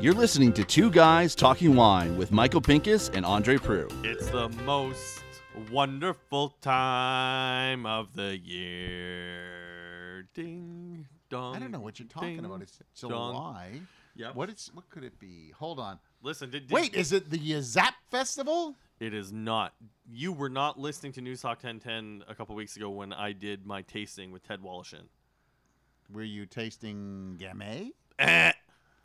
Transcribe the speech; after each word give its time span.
You're 0.00 0.14
listening 0.14 0.52
to 0.52 0.62
Two 0.62 0.90
Guys 0.90 1.34
Talking 1.34 1.74
Wine 1.74 2.16
with 2.16 2.30
Michael 2.30 2.60
Pinkus 2.60 3.12
and 3.12 3.26
Andre 3.26 3.56
Proulx. 3.56 3.92
It's 4.04 4.28
the 4.30 4.48
most 4.64 5.24
wonderful 5.72 6.50
time 6.60 7.84
of 7.86 8.14
the 8.14 8.38
year. 8.38 10.28
Ding 10.32 11.08
dong. 11.28 11.56
I 11.56 11.58
don't 11.58 11.72
know 11.72 11.80
what 11.80 11.98
you're 11.98 12.06
talking 12.06 12.36
ding, 12.36 12.44
about. 12.44 12.62
It's 12.62 12.78
dong. 13.00 13.10
July. 13.10 13.80
Yep. 14.14 14.36
What 14.36 14.48
is? 14.50 14.70
What 14.74 14.88
could 14.90 15.02
it 15.02 15.18
be? 15.18 15.52
Hold 15.58 15.80
on. 15.80 15.98
Listen, 16.22 16.50
did, 16.50 16.68
did- 16.68 16.74
Wait, 16.74 16.94
is 16.94 17.12
it 17.12 17.28
the 17.28 17.60
Zap 17.60 17.94
Festival? 18.10 18.76
It 18.98 19.12
is 19.12 19.32
not. 19.32 19.74
You 20.10 20.32
were 20.32 20.48
not 20.48 20.78
listening 20.78 21.12
to 21.12 21.20
News 21.20 21.42
Talk 21.42 21.62
1010 21.62 22.24
a 22.28 22.34
couple 22.34 22.54
weeks 22.54 22.76
ago 22.76 22.88
when 22.90 23.12
I 23.12 23.32
did 23.32 23.66
my 23.66 23.82
tasting 23.82 24.32
with 24.32 24.42
Ted 24.46 24.60
Woloshyn. 24.62 25.04
Were 26.12 26.22
you 26.22 26.46
tasting 26.46 27.36
Gamay? 27.40 27.90
Eh, 28.18 28.52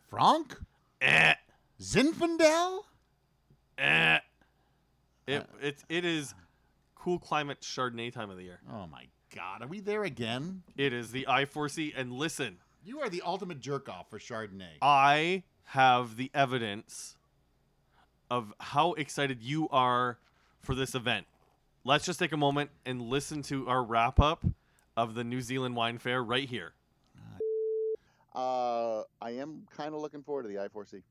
Franc? 0.09 0.55
eh, 1.01 1.33
Zinfandel? 1.81 2.81
eh. 3.77 4.19
It, 5.27 5.45
it, 5.61 5.83
it 5.89 6.05
is 6.05 6.33
cool 6.95 7.19
climate 7.19 7.61
Chardonnay 7.61 8.11
time 8.13 8.29
of 8.29 8.37
the 8.37 8.43
year. 8.43 8.59
Oh 8.71 8.87
my 8.87 9.05
God, 9.35 9.61
are 9.61 9.67
we 9.67 9.79
there 9.79 10.03
again? 10.03 10.63
It 10.77 10.93
is 10.93 11.11
the 11.11 11.25
I4C. 11.29 11.93
And 11.95 12.11
listen, 12.13 12.57
You 12.83 12.99
are 13.01 13.09
the 13.09 13.21
ultimate 13.25 13.59
jerk 13.59 13.87
off 13.89 14.09
for 14.09 14.19
Chardonnay. 14.19 14.77
I 14.81 15.43
have 15.65 16.17
the 16.17 16.31
evidence 16.33 17.15
of 18.31 18.53
how 18.61 18.93
excited 18.93 19.43
you 19.43 19.67
are 19.69 20.17
for 20.61 20.73
this 20.73 20.95
event. 20.95 21.27
Let's 21.83 22.05
just 22.05 22.17
take 22.17 22.31
a 22.31 22.37
moment 22.37 22.69
and 22.85 23.01
listen 23.01 23.41
to 23.43 23.67
our 23.67 23.83
wrap 23.83 24.21
up 24.21 24.45
of 24.95 25.15
the 25.15 25.23
New 25.25 25.41
Zealand 25.41 25.75
Wine 25.75 25.97
Fair 25.97 26.23
right 26.23 26.47
here. 26.47 26.71
Uh, 28.33 29.03
I 29.21 29.31
am 29.31 29.67
kind 29.75 29.93
of 29.93 29.99
looking 29.99 30.23
forward 30.23 30.43
to 30.43 30.47
the 30.47 30.55
I4C. 30.55 31.03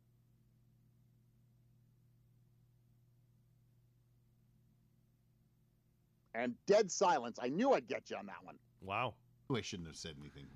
And 6.34 6.54
dead 6.66 6.90
silence. 6.90 7.38
I 7.42 7.48
knew 7.48 7.74
I'd 7.74 7.86
get 7.86 8.08
you 8.08 8.16
on 8.16 8.24
that 8.26 8.42
one. 8.42 8.54
Wow. 8.80 9.12
I 9.54 9.60
shouldn't 9.60 9.88
have 9.88 9.96
said 9.96 10.14
anything. 10.18 10.46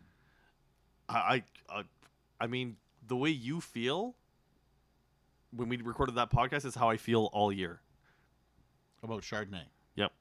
I, 1.10 1.42
I, 1.68 1.78
uh, 1.80 1.82
I 2.40 2.46
mean, 2.46 2.76
the 3.06 3.16
way 3.16 3.28
you 3.28 3.60
feel 3.60 4.14
when 5.56 5.68
we 5.68 5.76
recorded 5.78 6.14
that 6.16 6.30
podcast 6.30 6.64
is 6.64 6.74
how 6.74 6.90
I 6.90 6.96
feel 6.96 7.30
all 7.32 7.52
year. 7.52 7.80
About 9.02 9.22
Chardonnay. 9.22 9.64
Yep. 9.96 10.12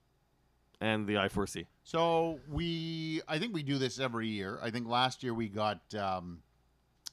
And 0.82 1.08
the 1.08 1.16
I4C. 1.16 1.66
So 1.84 2.40
we, 2.50 3.22
I 3.28 3.40
think 3.40 3.54
we 3.54 3.64
do 3.64 3.78
this 3.78 4.00
every 4.00 4.28
year. 4.28 4.60
I 4.62 4.70
think 4.70 4.88
last 4.88 5.24
year 5.24 5.34
we 5.34 5.48
got 5.48 5.80
um, 5.96 6.40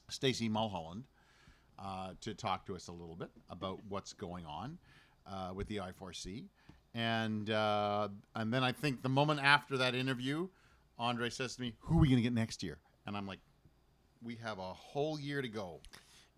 Stacy 0.09 0.49
Mulholland 0.49 1.05
uh, 1.79 2.11
to 2.21 2.33
talk 2.33 2.65
to 2.67 2.75
us 2.75 2.87
a 2.87 2.91
little 2.91 3.15
bit 3.15 3.29
about 3.49 3.79
what's 3.89 4.13
going 4.13 4.45
on 4.45 4.77
uh, 5.25 5.51
with 5.53 5.67
the 5.67 5.77
I4C, 5.77 6.45
and 6.93 7.49
uh, 7.49 8.09
and 8.35 8.53
then 8.53 8.63
I 8.63 8.71
think 8.71 9.01
the 9.01 9.09
moment 9.09 9.39
after 9.41 9.77
that 9.77 9.95
interview, 9.95 10.47
Andre 10.99 11.29
says 11.29 11.55
to 11.55 11.61
me, 11.61 11.73
"Who 11.79 11.97
are 11.97 12.01
we 12.01 12.07
going 12.07 12.17
to 12.17 12.23
get 12.23 12.33
next 12.33 12.61
year?" 12.61 12.77
And 13.05 13.17
I'm 13.17 13.25
like, 13.25 13.39
"We 14.21 14.35
have 14.35 14.59
a 14.59 14.73
whole 14.73 15.19
year 15.19 15.41
to 15.41 15.47
go." 15.47 15.79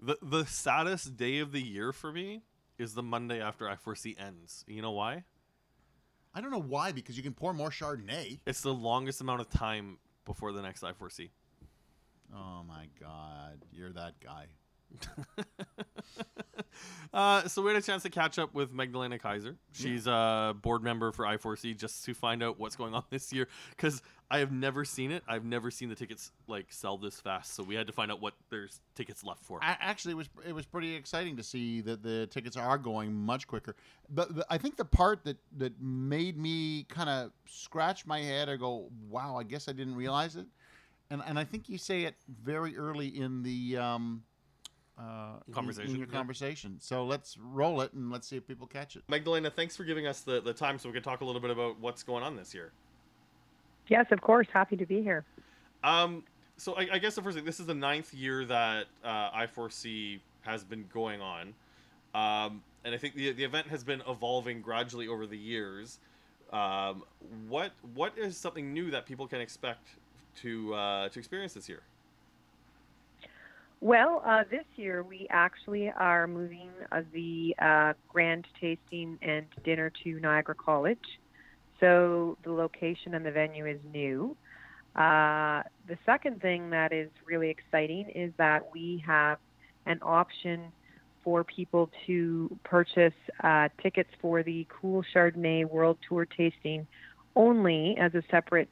The, 0.06 0.18
the 0.22 0.46
saddest 0.46 1.16
day 1.16 1.40
of 1.40 1.54
the 1.54 1.62
year 1.62 1.94
for 1.94 2.12
me 2.12 2.42
is 2.78 2.94
the 2.94 3.02
Monday 3.02 3.42
after 3.42 3.66
I4C 3.66 4.20
ends. 4.20 4.66
You 4.68 4.82
know 4.82 4.92
why? 4.92 5.24
I 6.36 6.42
don't 6.42 6.52
know 6.52 6.60
why, 6.60 6.92
because 6.92 7.16
you 7.16 7.24
can 7.24 7.34
pour 7.34 7.54
more 7.54 7.70
Chardonnay. 7.70 8.40
It's 8.46 8.60
the 8.60 8.74
longest 8.74 9.22
amount 9.22 9.40
of 9.40 9.50
time 9.50 10.00
before 10.26 10.52
the 10.52 10.62
next 10.62 10.84
I4C. 10.84 11.30
Oh 12.36 12.64
my 12.68 12.88
God, 13.00 13.64
you're 13.72 13.94
that 13.94 14.20
guy. 14.20 14.48
Uh, 17.14 17.48
so 17.48 17.62
we 17.62 17.72
had 17.72 17.78
a 17.78 17.86
chance 17.86 18.02
to 18.02 18.10
catch 18.10 18.40
up 18.40 18.56
with 18.56 18.74
Magdalena 18.74 19.20
Kaiser. 19.20 19.56
She's 19.72 20.08
a 20.08 20.56
board 20.60 20.82
member 20.82 21.12
for 21.12 21.26
I4C 21.26 21.78
just 21.78 22.04
to 22.06 22.14
find 22.16 22.42
out 22.42 22.60
what's 22.60 22.76
going 22.76 22.96
on 22.96 23.04
this 23.12 23.32
year 23.32 23.48
because 23.70 24.02
I 24.32 24.40
have 24.40 24.52
never 24.52 24.84
seen 24.84 25.12
it. 25.12 25.22
I've 25.28 25.46
never 25.46 25.70
seen 25.70 25.90
the 25.90 25.96
tickets 25.96 26.32
like 26.48 26.66
sell 26.70 26.98
this 26.98 27.20
fast. 27.20 27.54
So 27.54 27.62
we 27.62 27.76
had 27.76 27.86
to 27.86 27.94
find 27.94 28.12
out 28.12 28.20
what 28.20 28.34
there's 28.50 28.82
tickets 28.96 29.24
left 29.24 29.46
for. 29.46 29.60
A- 29.60 29.78
Actually, 29.80 30.14
it 30.14 30.18
was 30.18 30.30
it 30.48 30.54
was 30.56 30.66
pretty 30.66 30.96
exciting 30.96 31.38
to 31.38 31.44
see 31.44 31.82
that 31.82 32.02
the 32.02 32.26
tickets 32.32 32.58
are 32.58 32.80
going 32.80 33.14
much 33.14 33.46
quicker. 33.48 33.76
But 34.10 34.36
the, 34.36 34.46
I 34.50 34.58
think 34.58 34.78
the 34.78 34.86
part 34.86 35.24
that 35.26 35.38
that 35.58 35.80
made 35.80 36.36
me 36.40 36.86
kind 36.90 37.10
of 37.10 37.32
scratch 37.46 38.08
my 38.08 38.22
head 38.22 38.50
or 38.50 38.58
go, 38.58 38.90
"Wow, 39.08 39.36
I 39.38 39.44
guess 39.44 39.68
I 39.70 39.74
didn't 39.74 39.96
realize 39.96 40.36
it," 40.36 40.48
and 41.12 41.22
and 41.28 41.38
I 41.38 41.44
think 41.44 41.70
you 41.70 41.78
say 41.78 42.06
it 42.06 42.16
very 42.44 42.76
early 42.76 43.10
in 43.10 43.44
the 43.44 43.78
um, 43.78 44.24
uh, 44.98 45.40
Conversation, 45.52 45.92
in 45.92 45.98
your 45.98 46.08
yeah. 46.08 46.14
conversation. 46.14 46.78
So 46.80 47.06
let's 47.06 47.38
roll 47.38 47.82
it 47.82 47.94
and 47.94 48.12
let's 48.12 48.28
see 48.28 48.38
if 48.38 48.48
people 48.48 48.68
catch 48.68 48.96
it. 48.96 49.04
Magdalena, 49.08 49.50
thanks 49.50 49.76
for 49.76 49.84
giving 49.84 50.06
us 50.06 50.22
the, 50.22 50.42
the 50.42 50.54
time 50.54 50.78
so 50.78 50.90
we 50.90 50.94
could 50.94 51.04
talk 51.04 51.22
a 51.22 51.26
little 51.26 51.42
bit 51.42 51.52
about 51.52 51.80
what's 51.80 52.04
going 52.04 52.24
on 52.24 52.36
this 52.36 52.54
year. 52.54 52.72
Yes, 53.88 54.06
of 54.12 54.22
course. 54.22 54.48
Happy 54.54 54.78
to 54.78 54.86
be 54.86 55.02
here. 55.02 55.26
Um, 55.84 56.24
so 56.58 56.74
I, 56.74 56.88
I 56.94 56.98
guess 57.00 57.16
the 57.16 57.22
first 57.22 57.36
thing, 57.36 57.46
this 57.46 57.60
is 57.60 57.66
the 57.66 57.74
ninth 57.74 58.14
year 58.14 58.46
that 58.46 58.86
uh, 59.04 59.32
I4C 59.32 60.20
has 60.42 60.64
been 60.64 60.86
going 60.94 61.22
on, 61.22 61.54
um, 62.14 62.62
and 62.86 62.94
I 62.94 62.98
think 62.98 63.16
the 63.16 63.32
the 63.32 63.44
event 63.44 63.68
has 63.68 63.84
been 63.84 64.02
evolving 64.08 64.62
gradually 64.62 65.08
over 65.08 65.26
the 65.26 65.38
years. 65.38 66.00
Um, 66.52 67.04
what 67.48 67.72
what 67.96 68.18
is 68.18 68.38
something 68.38 68.72
new 68.72 68.92
that 68.92 69.06
people 69.06 69.28
can 69.28 69.42
expect 69.42 69.90
to 70.42 70.74
uh, 70.74 71.10
to 71.10 71.20
experience 71.20 71.54
this 71.54 71.68
year? 71.68 71.82
Well, 73.84 74.22
uh, 74.26 74.46
this 74.50 74.64
year 74.78 75.04
we 75.04 75.28
actually 75.30 75.90
are 75.90 76.26
moving 76.26 76.70
uh, 76.94 77.02
the 77.12 77.54
uh, 77.62 77.92
grand 78.08 78.48
tasting 78.62 79.20
and 79.22 79.46
dinner 79.66 79.92
to 80.06 80.22
Niagara 80.22 80.56
College. 80.56 81.20
So 81.82 82.38
the 82.46 82.54
location 82.54 83.14
and 83.14 83.26
the 83.26 83.32
venue 83.32 83.66
is 83.66 83.82
new. 83.92 84.38
Uh, 84.96 85.64
the 85.86 85.98
second 86.06 86.42
thing 86.42 86.70
that 86.70 86.94
is 86.94 87.10
really 87.26 87.50
exciting 87.50 88.10
is 88.16 88.32
that 88.38 88.70
we 88.74 89.04
have 89.06 89.38
an 89.86 90.00
option 90.02 90.72
for 91.22 91.44
people 91.44 91.90
to 92.08 92.58
purchase 92.64 93.12
uh, 93.44 93.68
tickets 93.82 94.12
for 94.22 94.44
the 94.44 94.66
Cool 94.70 95.04
Chardonnay 95.14 95.70
World 95.70 95.98
Tour 96.08 96.26
tasting 96.26 96.88
only 97.36 97.98
as 98.00 98.16
a 98.16 98.24
separate 98.32 98.72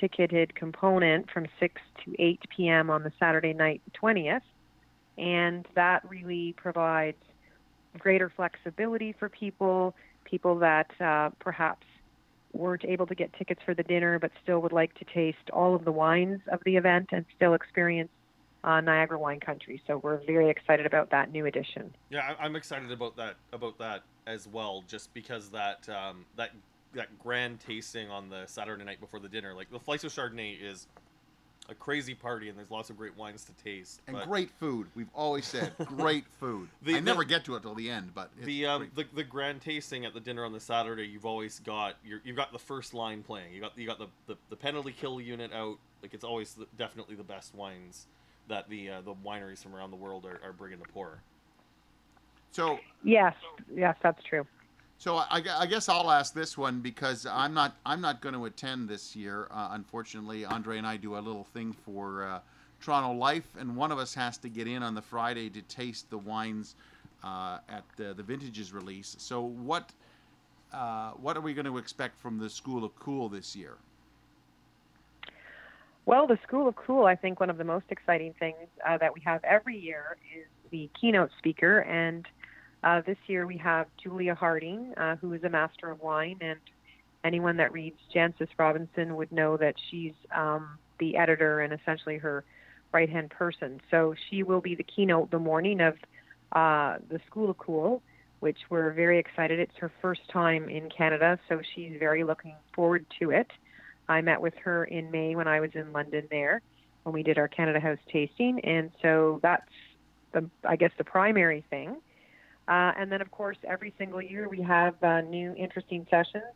ticketed 0.00 0.54
component 0.54 1.30
from 1.30 1.46
6 1.58 1.80
to 2.04 2.14
8 2.18 2.40
p.m. 2.56 2.90
on 2.90 3.02
the 3.02 3.12
Saturday 3.18 3.52
night, 3.52 3.82
20th. 4.02 4.40
And 5.18 5.66
that 5.74 6.08
really 6.08 6.54
provides 6.56 7.18
greater 7.98 8.32
flexibility 8.34 9.14
for 9.18 9.28
people, 9.28 9.94
people 10.24 10.58
that 10.60 10.90
uh, 11.00 11.30
perhaps 11.38 11.86
weren't 12.52 12.84
able 12.84 13.06
to 13.06 13.14
get 13.14 13.32
tickets 13.34 13.60
for 13.64 13.74
the 13.74 13.82
dinner 13.82 14.18
but 14.18 14.30
still 14.42 14.60
would 14.60 14.72
like 14.72 14.92
to 14.94 15.04
taste 15.04 15.50
all 15.52 15.74
of 15.74 15.84
the 15.84 15.92
wines 15.92 16.40
of 16.50 16.60
the 16.64 16.76
event 16.76 17.08
and 17.12 17.24
still 17.36 17.54
experience 17.54 18.10
uh, 18.64 18.80
Niagara 18.80 19.18
wine 19.18 19.40
country. 19.40 19.80
So 19.86 19.98
we're 19.98 20.18
very 20.26 20.50
excited 20.50 20.84
about 20.84 21.10
that 21.10 21.32
new 21.32 21.46
addition. 21.46 21.94
Yeah, 22.10 22.34
I'm 22.38 22.56
excited 22.56 22.90
about 22.90 23.16
that 23.16 23.36
about 23.52 23.78
that 23.78 24.02
as 24.26 24.46
well, 24.46 24.84
just 24.86 25.14
because 25.14 25.50
that 25.50 25.88
um, 25.88 26.26
that 26.36 26.50
that 26.94 27.18
grand 27.18 27.60
tasting 27.60 28.10
on 28.10 28.28
the 28.28 28.44
Saturday 28.46 28.84
night 28.84 29.00
before 29.00 29.20
the 29.20 29.28
dinner, 29.28 29.54
like 29.54 29.70
the 29.70 29.78
Flights 29.78 30.04
of 30.04 30.12
Chardonnay, 30.12 30.60
is 30.60 30.86
a 31.68 31.74
crazy 31.74 32.14
party, 32.14 32.48
and 32.48 32.58
there's 32.58 32.70
lots 32.70 32.90
of 32.90 32.96
great 32.96 33.16
wines 33.16 33.44
to 33.44 33.52
taste. 33.62 34.00
And 34.08 34.16
but 34.16 34.26
great 34.26 34.50
food. 34.58 34.88
We've 34.96 35.10
always 35.14 35.46
said 35.46 35.72
great 35.84 36.24
food. 36.40 36.68
The- 36.82 36.92
I 36.92 36.94
the- 36.96 37.02
never 37.02 37.22
get 37.22 37.44
to 37.44 37.54
it 37.54 37.62
till 37.62 37.74
the 37.76 37.88
end, 37.88 38.10
but 38.14 38.30
it's 38.36 38.46
the 38.46 38.66
um, 38.66 38.78
great. 38.80 38.94
the, 38.96 39.06
the 39.16 39.24
grand 39.24 39.60
tasting 39.60 40.04
at 40.04 40.12
the 40.14 40.20
dinner 40.20 40.44
on 40.44 40.52
the 40.52 40.58
Saturday, 40.60 41.06
you've 41.06 41.26
always 41.26 41.60
got 41.60 41.94
your 42.04 42.20
you've 42.24 42.36
got 42.36 42.52
the 42.52 42.58
first 42.58 42.92
line 42.92 43.22
playing. 43.22 43.52
You 43.52 43.60
got 43.60 43.78
you 43.78 43.86
got 43.86 43.98
the, 43.98 44.08
the, 44.26 44.36
the 44.48 44.56
penalty 44.56 44.92
kill 44.92 45.20
unit 45.20 45.52
out. 45.52 45.78
Like 46.02 46.12
it's 46.14 46.24
always 46.24 46.54
the, 46.54 46.66
definitely 46.76 47.14
the 47.14 47.22
best 47.22 47.54
wines 47.54 48.06
that 48.48 48.68
the 48.68 48.90
uh, 48.90 49.00
the 49.02 49.14
wineries 49.14 49.62
from 49.62 49.76
around 49.76 49.90
the 49.92 49.96
world 49.96 50.24
are, 50.24 50.40
are 50.42 50.52
bringing 50.52 50.78
to 50.78 50.88
pour. 50.92 51.20
so 52.50 52.80
Yes, 53.04 53.34
yes, 53.72 53.94
that's 54.02 54.22
true. 54.24 54.44
So 55.00 55.16
I, 55.16 55.42
I 55.56 55.64
guess 55.64 55.88
I'll 55.88 56.10
ask 56.10 56.34
this 56.34 56.58
one 56.58 56.80
because 56.80 57.24
I'm 57.24 57.54
not 57.54 57.74
I'm 57.86 58.02
not 58.02 58.20
going 58.20 58.34
to 58.34 58.44
attend 58.44 58.86
this 58.86 59.16
year. 59.16 59.48
Uh, 59.50 59.70
unfortunately, 59.70 60.44
Andre 60.44 60.76
and 60.76 60.86
I 60.86 60.98
do 60.98 61.16
a 61.16 61.20
little 61.20 61.44
thing 61.54 61.72
for 61.72 62.24
uh, 62.24 62.40
Toronto 62.82 63.14
Life, 63.14 63.48
and 63.58 63.74
one 63.74 63.92
of 63.92 63.98
us 63.98 64.12
has 64.12 64.36
to 64.36 64.50
get 64.50 64.66
in 64.66 64.82
on 64.82 64.94
the 64.94 65.00
Friday 65.00 65.48
to 65.48 65.62
taste 65.62 66.10
the 66.10 66.18
wines 66.18 66.74
uh, 67.24 67.60
at 67.70 67.82
the, 67.96 68.12
the 68.12 68.22
vintages 68.22 68.74
release. 68.74 69.16
So 69.18 69.40
what 69.40 69.88
uh, 70.70 71.12
what 71.12 71.34
are 71.34 71.40
we 71.40 71.54
going 71.54 71.64
to 71.64 71.78
expect 71.78 72.20
from 72.20 72.38
the 72.38 72.50
School 72.50 72.84
of 72.84 72.94
Cool 72.98 73.30
this 73.30 73.56
year? 73.56 73.78
Well, 76.04 76.26
the 76.26 76.38
School 76.46 76.68
of 76.68 76.76
Cool, 76.76 77.06
I 77.06 77.16
think 77.16 77.40
one 77.40 77.48
of 77.48 77.56
the 77.56 77.64
most 77.64 77.86
exciting 77.88 78.34
things 78.38 78.68
uh, 78.86 78.98
that 78.98 79.14
we 79.14 79.22
have 79.22 79.42
every 79.44 79.78
year 79.78 80.18
is 80.36 80.44
the 80.70 80.90
keynote 81.00 81.30
speaker. 81.38 81.78
And 81.78 82.26
uh, 82.82 83.02
this 83.06 83.18
year 83.26 83.46
we 83.46 83.56
have 83.58 83.86
Julia 84.02 84.34
Harding, 84.34 84.94
uh, 84.96 85.16
who 85.16 85.32
is 85.32 85.44
a 85.44 85.48
master 85.48 85.90
of 85.90 86.00
wine 86.00 86.38
and 86.40 86.58
anyone 87.24 87.56
that 87.58 87.72
reads 87.72 87.98
Jancis 88.14 88.48
Robinson 88.58 89.16
would 89.16 89.30
know 89.30 89.56
that 89.56 89.74
she's 89.90 90.14
um, 90.34 90.78
the 90.98 91.16
editor 91.16 91.60
and 91.60 91.72
essentially 91.72 92.18
her 92.18 92.44
right 92.92 93.10
hand 93.10 93.30
person. 93.30 93.80
So 93.90 94.14
she 94.28 94.42
will 94.42 94.60
be 94.60 94.74
the 94.74 94.82
keynote 94.82 95.30
the 95.30 95.38
morning 95.38 95.80
of 95.80 95.94
uh, 96.52 96.96
the 97.08 97.20
School 97.26 97.50
of 97.50 97.58
Cool, 97.58 98.02
which 98.40 98.58
we're 98.70 98.92
very 98.92 99.18
excited. 99.18 99.60
It's 99.60 99.76
her 99.76 99.92
first 100.00 100.22
time 100.32 100.68
in 100.68 100.88
Canada, 100.88 101.38
so 101.48 101.60
she's 101.74 101.92
very 101.98 102.24
looking 102.24 102.54
forward 102.74 103.04
to 103.20 103.30
it. 103.30 103.50
I 104.08 104.22
met 104.22 104.40
with 104.40 104.54
her 104.64 104.84
in 104.84 105.10
May 105.10 105.36
when 105.36 105.46
I 105.46 105.60
was 105.60 105.70
in 105.74 105.92
London 105.92 106.26
there 106.30 106.62
when 107.04 107.14
we 107.14 107.22
did 107.22 107.38
our 107.38 107.48
Canada 107.48 107.80
House 107.80 107.98
tasting, 108.12 108.60
and 108.60 108.90
so 109.02 109.40
that's 109.42 109.70
the 110.32 110.48
I 110.68 110.76
guess 110.76 110.90
the 110.98 111.04
primary 111.04 111.64
thing. 111.70 111.96
Uh, 112.70 112.92
and 112.96 113.10
then, 113.10 113.20
of 113.20 113.32
course, 113.32 113.56
every 113.66 113.92
single 113.98 114.22
year 114.22 114.48
we 114.48 114.62
have 114.62 114.94
uh, 115.02 115.22
new 115.22 115.52
interesting 115.56 116.06
sessions, 116.08 116.54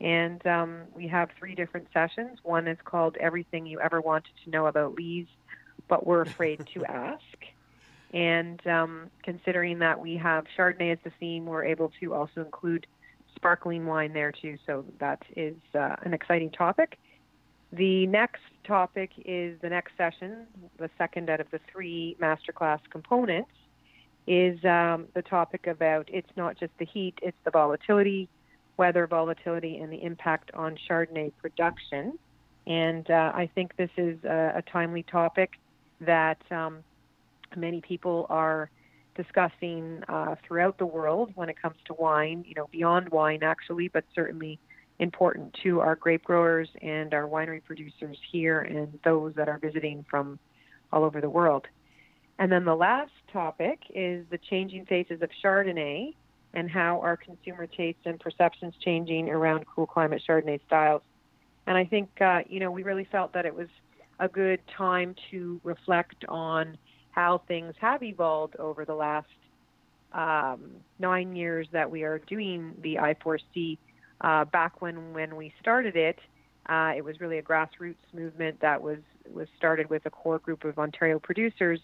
and 0.00 0.44
um, 0.46 0.80
we 0.94 1.06
have 1.06 1.28
three 1.38 1.54
different 1.54 1.86
sessions. 1.92 2.38
One 2.42 2.66
is 2.66 2.78
called 2.82 3.18
"Everything 3.20 3.66
You 3.66 3.78
Ever 3.78 4.00
Wanted 4.00 4.32
to 4.44 4.50
Know 4.50 4.66
About 4.66 4.94
Lees, 4.94 5.26
but 5.86 6.06
Were 6.06 6.22
Afraid 6.22 6.66
to 6.72 6.84
Ask." 6.86 7.20
And 8.14 8.66
um, 8.66 9.10
considering 9.22 9.80
that 9.80 10.00
we 10.00 10.16
have 10.16 10.46
Chardonnay 10.56 10.92
as 10.92 10.98
the 11.04 11.12
theme, 11.20 11.44
we're 11.44 11.64
able 11.64 11.92
to 12.00 12.14
also 12.14 12.40
include 12.40 12.86
sparkling 13.36 13.84
wine 13.84 14.14
there 14.14 14.32
too. 14.32 14.56
So 14.66 14.86
that 14.98 15.22
is 15.36 15.56
uh, 15.74 15.96
an 16.02 16.14
exciting 16.14 16.50
topic. 16.52 16.98
The 17.70 18.06
next 18.06 18.40
topic 18.64 19.10
is 19.26 19.60
the 19.60 19.68
next 19.68 19.92
session, 19.98 20.46
the 20.78 20.88
second 20.96 21.28
out 21.28 21.40
of 21.40 21.50
the 21.50 21.60
three 21.70 22.16
masterclass 22.18 22.80
components, 22.90 23.50
is 24.26 24.62
um, 24.64 25.06
the 25.14 25.22
topic 25.22 25.66
about 25.66 26.08
it's 26.12 26.30
not 26.36 26.58
just 26.58 26.72
the 26.78 26.84
heat, 26.84 27.18
it's 27.22 27.36
the 27.44 27.50
volatility, 27.50 28.28
weather 28.76 29.06
volatility, 29.06 29.78
and 29.78 29.92
the 29.92 30.02
impact 30.02 30.50
on 30.54 30.76
Chardonnay 30.88 31.32
production. 31.40 32.18
And 32.66 33.10
uh, 33.10 33.32
I 33.34 33.50
think 33.54 33.76
this 33.76 33.90
is 33.96 34.22
a, 34.24 34.52
a 34.56 34.62
timely 34.62 35.02
topic 35.02 35.52
that 36.00 36.40
um, 36.50 36.78
many 37.56 37.80
people 37.80 38.26
are 38.28 38.70
discussing 39.16 40.02
uh, 40.08 40.36
throughout 40.46 40.78
the 40.78 40.86
world 40.86 41.32
when 41.34 41.48
it 41.48 41.60
comes 41.60 41.76
to 41.86 41.94
wine, 41.94 42.44
you 42.46 42.54
know, 42.54 42.68
beyond 42.70 43.08
wine 43.08 43.42
actually, 43.42 43.88
but 43.88 44.04
certainly 44.14 44.58
important 44.98 45.56
to 45.62 45.80
our 45.80 45.96
grape 45.96 46.22
growers 46.22 46.68
and 46.82 47.14
our 47.14 47.26
winery 47.26 47.64
producers 47.64 48.16
here 48.30 48.60
and 48.60 48.98
those 49.04 49.34
that 49.34 49.48
are 49.48 49.58
visiting 49.58 50.04
from 50.08 50.38
all 50.92 51.04
over 51.04 51.20
the 51.20 51.30
world. 51.30 51.66
And 52.40 52.50
then 52.50 52.64
the 52.64 52.74
last 52.74 53.12
topic 53.30 53.80
is 53.94 54.24
the 54.30 54.38
changing 54.38 54.86
faces 54.86 55.20
of 55.20 55.28
Chardonnay 55.44 56.14
and 56.54 56.70
how 56.70 56.98
our 57.02 57.16
consumer 57.16 57.66
tastes 57.66 58.00
and 58.06 58.18
perceptions 58.18 58.74
changing 58.82 59.28
around 59.28 59.66
cool 59.66 59.86
climate 59.86 60.22
Chardonnay 60.26 60.58
styles. 60.66 61.02
And 61.66 61.76
I 61.76 61.84
think, 61.84 62.08
uh, 62.18 62.40
you 62.48 62.58
know, 62.58 62.70
we 62.70 62.82
really 62.82 63.06
felt 63.12 63.34
that 63.34 63.44
it 63.44 63.54
was 63.54 63.68
a 64.18 64.26
good 64.26 64.60
time 64.74 65.14
to 65.30 65.60
reflect 65.64 66.24
on 66.28 66.78
how 67.10 67.42
things 67.46 67.74
have 67.78 68.02
evolved 68.02 68.56
over 68.56 68.86
the 68.86 68.94
last 68.94 69.28
um, 70.12 70.70
nine 70.98 71.36
years 71.36 71.68
that 71.72 71.90
we 71.90 72.04
are 72.04 72.20
doing 72.20 72.74
the 72.82 72.96
I4C. 72.96 73.76
Uh, 74.22 74.46
back 74.46 74.80
when 74.80 75.12
when 75.12 75.36
we 75.36 75.52
started 75.60 75.94
it, 75.94 76.18
uh, 76.70 76.92
it 76.96 77.04
was 77.04 77.20
really 77.20 77.38
a 77.38 77.42
grassroots 77.42 77.96
movement 78.14 78.60
that 78.60 78.80
was 78.80 78.98
was 79.30 79.46
started 79.58 79.90
with 79.90 80.06
a 80.06 80.10
core 80.10 80.38
group 80.38 80.64
of 80.64 80.78
Ontario 80.78 81.18
producers 81.18 81.80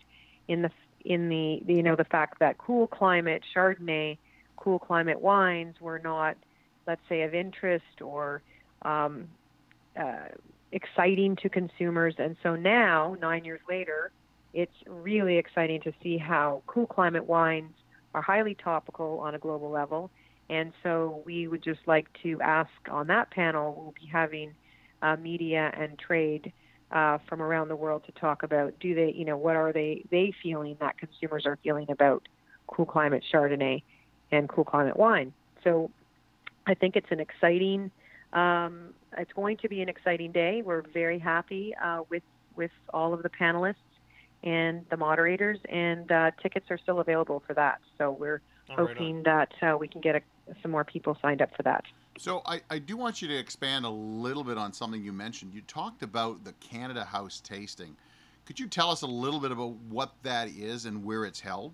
in 0.48 0.62
the 0.62 0.70
in 1.04 1.28
the 1.28 1.62
you 1.66 1.82
know 1.82 1.96
the 1.96 2.04
fact 2.04 2.38
that 2.40 2.58
cool 2.58 2.86
climate 2.86 3.42
Chardonnay, 3.54 4.18
cool 4.56 4.78
climate 4.78 5.20
wines 5.20 5.76
were 5.80 5.98
not, 5.98 6.36
let's 6.86 7.02
say, 7.08 7.22
of 7.22 7.34
interest 7.34 8.02
or 8.02 8.42
um, 8.82 9.28
uh, 9.98 10.28
exciting 10.72 11.36
to 11.36 11.48
consumers, 11.48 12.14
and 12.18 12.36
so 12.42 12.56
now 12.56 13.16
nine 13.20 13.44
years 13.44 13.60
later, 13.68 14.10
it's 14.52 14.76
really 14.86 15.36
exciting 15.36 15.80
to 15.82 15.92
see 16.02 16.18
how 16.18 16.62
cool 16.66 16.86
climate 16.86 17.26
wines 17.26 17.74
are 18.14 18.22
highly 18.22 18.54
topical 18.54 19.20
on 19.20 19.34
a 19.34 19.38
global 19.38 19.70
level. 19.70 20.10
And 20.48 20.72
so 20.82 21.22
we 21.26 21.48
would 21.48 21.62
just 21.62 21.80
like 21.86 22.06
to 22.22 22.40
ask 22.40 22.70
on 22.90 23.08
that 23.08 23.30
panel, 23.30 23.74
we'll 23.76 23.94
be 24.00 24.08
having 24.10 24.54
uh, 25.02 25.16
media 25.16 25.72
and 25.76 25.98
trade 25.98 26.52
uh, 26.90 27.18
from 27.28 27.42
around 27.42 27.68
the 27.68 27.76
world 27.76 28.04
to 28.06 28.12
talk 28.12 28.42
about 28.42 28.78
do 28.80 28.94
they, 28.94 29.12
you 29.12 29.24
know, 29.24 29.36
what 29.36 29.56
are 29.56 29.72
they 29.72 30.04
they 30.10 30.32
feeling 30.42 30.76
that 30.80 30.96
consumers 30.98 31.44
are 31.46 31.58
feeling 31.62 31.86
about 31.90 32.28
cool 32.66 32.86
climate 32.86 33.22
Chardonnay 33.32 33.82
and 34.32 34.48
cool 34.48 34.64
climate 34.64 34.96
wine. 34.96 35.32
So 35.64 35.90
I 36.66 36.74
think 36.74 36.96
it's 36.96 37.10
an 37.10 37.20
exciting, 37.20 37.90
um, 38.32 38.94
it's 39.16 39.32
going 39.32 39.56
to 39.58 39.68
be 39.68 39.82
an 39.82 39.88
exciting 39.88 40.32
day. 40.32 40.62
We're 40.62 40.82
very 40.82 41.18
happy 41.18 41.74
uh, 41.82 42.02
with 42.10 42.22
with 42.56 42.70
all 42.92 43.12
of 43.12 43.22
the 43.22 43.30
panelists 43.30 43.74
and 44.46 44.86
the 44.90 44.96
moderators, 44.96 45.58
and 45.68 46.10
uh, 46.10 46.30
tickets 46.40 46.66
are 46.70 46.78
still 46.78 47.00
available 47.00 47.42
for 47.46 47.52
that. 47.54 47.80
So 47.98 48.12
we're 48.12 48.40
right 48.68 48.78
hoping 48.78 49.24
that 49.24 49.52
uh, 49.60 49.76
we 49.78 49.88
can 49.88 50.00
get 50.00 50.14
a, 50.14 50.20
some 50.62 50.70
more 50.70 50.84
people 50.84 51.18
signed 51.20 51.42
up 51.42 51.54
for 51.56 51.64
that. 51.64 51.84
So 52.16 52.42
I, 52.46 52.62
I 52.70 52.78
do 52.78 52.96
want 52.96 53.20
you 53.20 53.28
to 53.28 53.36
expand 53.36 53.84
a 53.84 53.90
little 53.90 54.44
bit 54.44 54.56
on 54.56 54.72
something 54.72 55.02
you 55.02 55.12
mentioned. 55.12 55.52
You 55.52 55.62
talked 55.62 56.02
about 56.02 56.44
the 56.44 56.52
Canada 56.60 57.04
House 57.04 57.40
tasting. 57.40 57.96
Could 58.46 58.60
you 58.60 58.68
tell 58.68 58.90
us 58.90 59.02
a 59.02 59.06
little 59.06 59.40
bit 59.40 59.50
about 59.50 59.74
what 59.90 60.12
that 60.22 60.48
is 60.48 60.86
and 60.86 61.04
where 61.04 61.24
it's 61.24 61.40
held? 61.40 61.72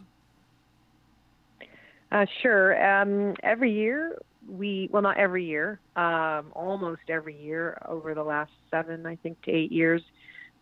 Uh, 2.11 2.25
sure. 2.41 2.83
Um, 2.85 3.37
every 3.43 3.73
year, 3.73 4.19
we, 4.49 4.89
well, 4.91 5.03
not 5.03 5.19
every 5.19 5.45
year, 5.45 5.79
um, 5.97 6.47
almost 6.55 7.03
every 7.09 7.37
year 7.37 7.79
over 7.87 8.15
the 8.15 8.25
last 8.25 8.53
seven, 8.71 9.05
I 9.05 9.17
think, 9.17 9.41
to 9.43 9.51
eight 9.51 9.71
years, 9.71 10.03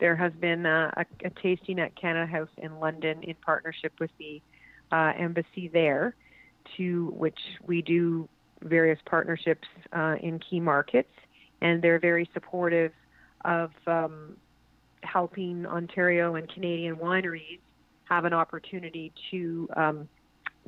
there 0.00 0.16
has 0.16 0.32
been 0.40 0.66
uh, 0.66 0.90
a, 0.96 1.04
a 1.26 1.30
tasting 1.42 1.78
at 1.78 1.94
Canada 1.94 2.26
House 2.26 2.48
in 2.58 2.80
London 2.80 3.22
in 3.22 3.34
partnership 3.44 3.92
with 4.00 4.10
the 4.18 4.42
uh, 4.90 5.12
embassy 5.18 5.70
there, 5.72 6.14
to 6.76 7.12
which 7.16 7.38
we 7.66 7.82
do 7.82 8.28
various 8.62 8.98
partnerships 9.06 9.68
uh, 9.92 10.16
in 10.20 10.38
key 10.38 10.60
markets, 10.60 11.12
and 11.60 11.82
they're 11.82 12.00
very 12.00 12.28
supportive 12.32 12.92
of 13.44 13.70
um, 13.86 14.36
helping 15.02 15.66
Ontario 15.66 16.34
and 16.34 16.52
Canadian 16.52 16.96
wineries 16.96 17.60
have 18.04 18.24
an 18.24 18.32
opportunity 18.32 19.12
to 19.30 19.68
um, 19.76 20.08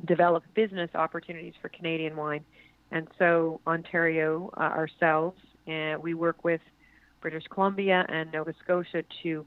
develop 0.05 0.43
business 0.55 0.89
opportunities 0.95 1.53
for 1.61 1.69
Canadian 1.69 2.15
wine. 2.15 2.43
And 2.91 3.07
so, 3.19 3.59
Ontario, 3.67 4.51
uh, 4.55 4.61
ourselves, 4.61 5.39
uh, 5.67 5.95
we 6.01 6.13
work 6.13 6.43
with 6.43 6.61
British 7.23 7.45
Columbia 7.49 8.05
and 8.09 8.31
Nova 8.33 8.53
Scotia 8.61 9.03
to 9.23 9.45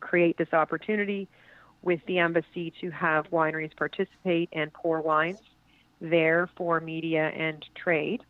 create 0.00 0.38
this 0.38 0.52
opportunity 0.54 1.28
with 1.82 2.00
the 2.06 2.18
embassy 2.18 2.72
to 2.80 2.90
have 2.90 3.30
wineries 3.30 3.76
participate 3.76 4.48
and 4.52 4.72
pour 4.72 5.02
wines 5.02 5.40
there 6.00 6.48
for 6.56 6.80
media 6.80 7.28
and 7.36 7.64
trade. 7.74 8.22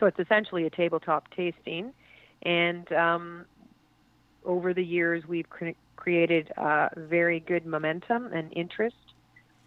So 0.00 0.06
it's 0.06 0.18
essentially 0.18 0.66
a 0.66 0.70
tabletop 0.70 1.32
tasting. 1.34 1.92
And 2.42 2.92
um, 2.92 3.44
over 4.44 4.74
the 4.74 4.84
years, 4.84 5.22
we've 5.26 5.48
cre- 5.48 5.78
created 5.94 6.52
very 6.96 7.38
good 7.38 7.64
momentum 7.64 8.32
and 8.32 8.52
interest 8.52 8.96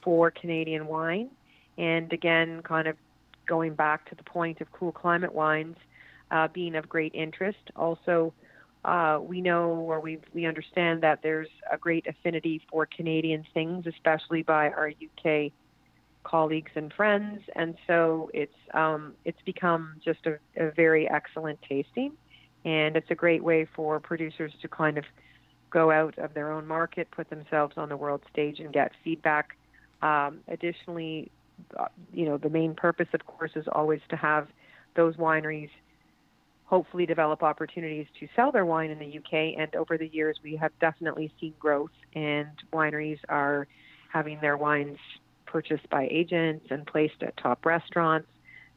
for 0.03 0.29
Canadian 0.29 0.87
wine. 0.87 1.29
And 1.77 2.11
again, 2.11 2.63
kind 2.63 2.89
of 2.89 2.97
going 3.45 3.75
back 3.75 4.09
to 4.09 4.15
the 4.15 4.23
point 4.23 4.59
of 4.59 4.69
cool 4.73 4.91
climate 4.91 5.33
wines 5.33 5.77
uh, 6.31 6.47
being 6.47 6.75
of 6.75 6.89
great 6.89 7.13
interest. 7.13 7.59
Also, 7.75 8.33
uh, 8.83 9.19
we 9.21 9.41
know 9.41 9.69
or 9.69 9.99
we 9.99 10.17
we 10.33 10.45
understand 10.45 11.01
that 11.03 11.19
there's 11.21 11.49
a 11.71 11.77
great 11.77 12.07
affinity 12.07 12.61
for 12.69 12.87
Canadian 12.87 13.45
things, 13.53 13.85
especially 13.85 14.41
by 14.41 14.69
our 14.69 14.89
UK 14.89 15.51
colleagues 16.23 16.71
and 16.75 16.93
friends, 16.93 17.41
and 17.55 17.75
so 17.85 18.31
it's 18.33 18.55
um, 18.73 19.13
it's 19.25 19.41
become 19.45 19.95
just 20.03 20.25
a, 20.25 20.37
a 20.57 20.71
very 20.71 21.09
excellent 21.09 21.59
tasting, 21.67 22.13
and 22.65 22.95
it's 22.95 23.11
a 23.11 23.15
great 23.15 23.43
way 23.43 23.67
for 23.75 23.99
producers 23.99 24.51
to 24.61 24.67
kind 24.67 24.97
of 24.97 25.05
go 25.69 25.91
out 25.91 26.17
of 26.17 26.33
their 26.33 26.51
own 26.51 26.67
market, 26.67 27.07
put 27.11 27.29
themselves 27.29 27.75
on 27.77 27.89
the 27.89 27.97
world 27.97 28.21
stage, 28.31 28.59
and 28.59 28.73
get 28.73 28.91
feedback. 29.03 29.55
Um, 30.01 30.39
additionally, 30.47 31.31
uh, 31.79 31.85
you 32.11 32.25
know, 32.25 32.37
the 32.37 32.49
main 32.49 32.73
purpose, 32.73 33.07
of 33.13 33.25
course, 33.27 33.51
is 33.55 33.67
always 33.71 34.01
to 34.09 34.15
have 34.15 34.47
those 34.95 35.15
wineries 35.15 35.69
hopefully 36.71 37.05
develop 37.05 37.43
opportunities 37.43 38.07
to 38.17 38.29
sell 38.33 38.49
their 38.49 38.65
wine 38.65 38.89
in 38.89 38.97
the 38.97 39.17
UK. 39.17 39.59
And 39.59 39.75
over 39.75 39.97
the 39.97 40.07
years, 40.07 40.39
we 40.41 40.55
have 40.55 40.71
definitely 40.79 41.29
seen 41.39 41.53
growth, 41.59 41.91
and 42.15 42.47
wineries 42.71 43.19
are 43.27 43.67
having 44.07 44.39
their 44.39 44.55
wines 44.55 44.97
purchased 45.45 45.89
by 45.89 46.07
agents 46.09 46.67
and 46.69 46.87
placed 46.87 47.21
at 47.23 47.35
top 47.35 47.65
restaurants. 47.65 48.29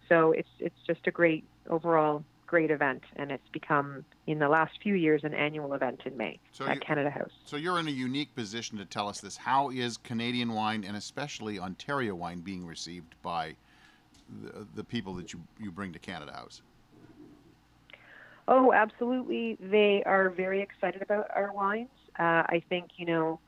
So 0.09 0.33
it's 0.33 0.49
it's 0.59 0.81
just 0.87 1.07
a 1.07 1.13
great 1.13 1.45
overall 1.71 2.25
great 2.49 2.73
event, 2.73 3.05
and 3.15 3.31
it's 3.31 3.49
become 3.53 4.05
in 4.27 4.41
the 4.41 4.49
last 4.49 4.73
few 4.83 4.95
years 4.95 5.23
an 5.23 5.33
annual 5.33 5.73
event 5.73 6.01
in 6.05 6.17
May 6.17 6.41
So 6.51 6.67
at 6.67 6.75
you- 6.75 6.81
Canada 6.81 7.11
House. 7.11 7.31
So 7.45 7.57
you're 7.57 7.79
in 7.79 7.87
a 7.87 7.93
unique 7.93 8.35
position 8.35 8.77
to 8.79 8.85
tell 8.85 9.09
us 9.09 9.21
this. 9.21 9.37
How 9.37 9.71
is 9.71 9.97
Canadian 9.99 10.53
wine 10.53 10.83
and 10.85 10.97
especially 10.97 11.61
Ontario 11.61 12.17
wine 12.17 12.41
being 12.41 12.67
received 12.67 13.15
by 13.23 13.55
the, 14.43 14.67
the 14.75 14.85
people 14.85 15.15
that 15.15 15.33
you, 15.33 15.41
you 15.61 15.71
bring 15.71 15.93
to 15.93 15.99
Canada 16.01 16.33
House? 16.33 16.61
Oh, 18.47 18.73
absolutely. 18.73 19.57
They 19.61 20.03
are 20.05 20.31
very 20.31 20.61
excited 20.61 21.03
about 21.03 21.27
our 21.35 21.53
wines. 21.53 21.89
Uh, 22.19 22.45
I 22.47 22.63
think 22.69 22.91
you 22.97 23.07
know 23.07 23.41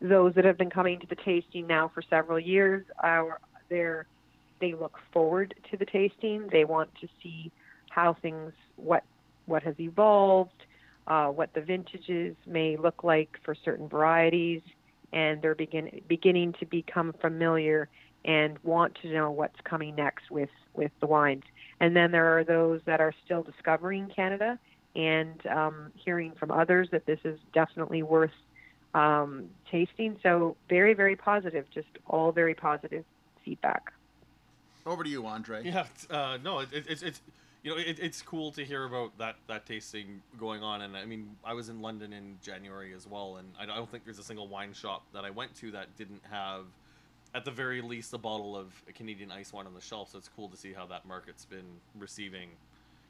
those 0.00 0.34
that 0.34 0.44
have 0.44 0.58
been 0.58 0.70
coming 0.70 1.00
to 1.00 1.06
the 1.06 1.16
tasting 1.16 1.66
now 1.66 1.90
for 1.94 2.02
several 2.02 2.38
years 2.38 2.84
are 3.02 3.38
they're 3.70 4.06
they 4.60 4.74
look 4.74 4.96
forward 5.12 5.54
to 5.70 5.76
the 5.76 5.86
tasting. 5.86 6.48
They 6.52 6.64
want 6.64 6.90
to 7.00 7.08
see 7.22 7.52
how 7.90 8.14
things 8.20 8.52
what 8.76 9.04
what 9.46 9.62
has 9.62 9.74
evolved, 9.80 10.50
uh, 11.06 11.28
what 11.28 11.52
the 11.54 11.62
vintages 11.62 12.36
may 12.46 12.76
look 12.76 13.02
like 13.02 13.30
for 13.44 13.54
certain 13.64 13.88
varieties, 13.88 14.62
and 15.12 15.40
they're 15.42 15.54
begin, 15.54 15.90
beginning 16.08 16.54
to 16.60 16.66
become 16.66 17.12
familiar 17.20 17.88
and 18.24 18.58
want 18.62 18.96
to 19.02 19.12
know 19.12 19.30
what's 19.32 19.58
coming 19.68 19.96
next 19.96 20.30
with, 20.30 20.48
with 20.74 20.92
the 21.00 21.06
wines. 21.08 21.42
And 21.82 21.96
then 21.96 22.12
there 22.12 22.38
are 22.38 22.44
those 22.44 22.80
that 22.86 23.00
are 23.00 23.12
still 23.24 23.42
discovering 23.42 24.08
Canada 24.14 24.56
and 24.94 25.44
um, 25.48 25.90
hearing 25.96 26.32
from 26.38 26.52
others 26.52 26.88
that 26.92 27.06
this 27.06 27.18
is 27.24 27.40
definitely 27.52 28.04
worth 28.04 28.30
um, 28.94 29.46
tasting. 29.68 30.16
So 30.22 30.56
very, 30.68 30.94
very 30.94 31.16
positive, 31.16 31.66
just 31.74 31.88
all 32.06 32.30
very 32.30 32.54
positive 32.54 33.04
feedback. 33.44 33.92
Over 34.86 35.02
to 35.02 35.10
you, 35.10 35.26
Andre. 35.26 35.64
Yeah, 35.64 35.86
uh, 36.08 36.38
no, 36.42 36.60
it, 36.60 36.68
it, 36.72 36.84
it's 36.88 37.02
it's 37.02 37.20
you 37.64 37.72
know 37.72 37.78
it, 37.78 37.98
it's 38.00 38.22
cool 38.22 38.52
to 38.52 38.64
hear 38.64 38.84
about 38.84 39.16
that 39.18 39.36
that 39.48 39.66
tasting 39.66 40.22
going 40.38 40.62
on, 40.62 40.82
and 40.82 40.96
I 40.96 41.04
mean 41.04 41.36
I 41.44 41.52
was 41.52 41.68
in 41.68 41.80
London 41.80 42.12
in 42.12 42.38
January 42.42 42.92
as 42.94 43.08
well, 43.08 43.36
and 43.36 43.48
I 43.60 43.66
don't 43.66 43.90
think 43.90 44.04
there's 44.04 44.18
a 44.18 44.24
single 44.24 44.46
wine 44.48 44.72
shop 44.72 45.02
that 45.14 45.24
I 45.24 45.30
went 45.30 45.54
to 45.56 45.70
that 45.72 45.96
didn't 45.96 46.22
have 46.30 46.64
at 47.34 47.44
the 47.44 47.50
very 47.50 47.80
least 47.80 48.12
a 48.12 48.18
bottle 48.18 48.56
of 48.56 48.68
Canadian 48.94 49.30
ice 49.30 49.52
wine 49.52 49.66
on 49.66 49.74
the 49.74 49.80
shelf. 49.80 50.10
So 50.10 50.18
it's 50.18 50.28
cool 50.28 50.48
to 50.48 50.56
see 50.56 50.72
how 50.72 50.86
that 50.86 51.06
market's 51.06 51.44
been 51.44 51.80
receiving 51.98 52.50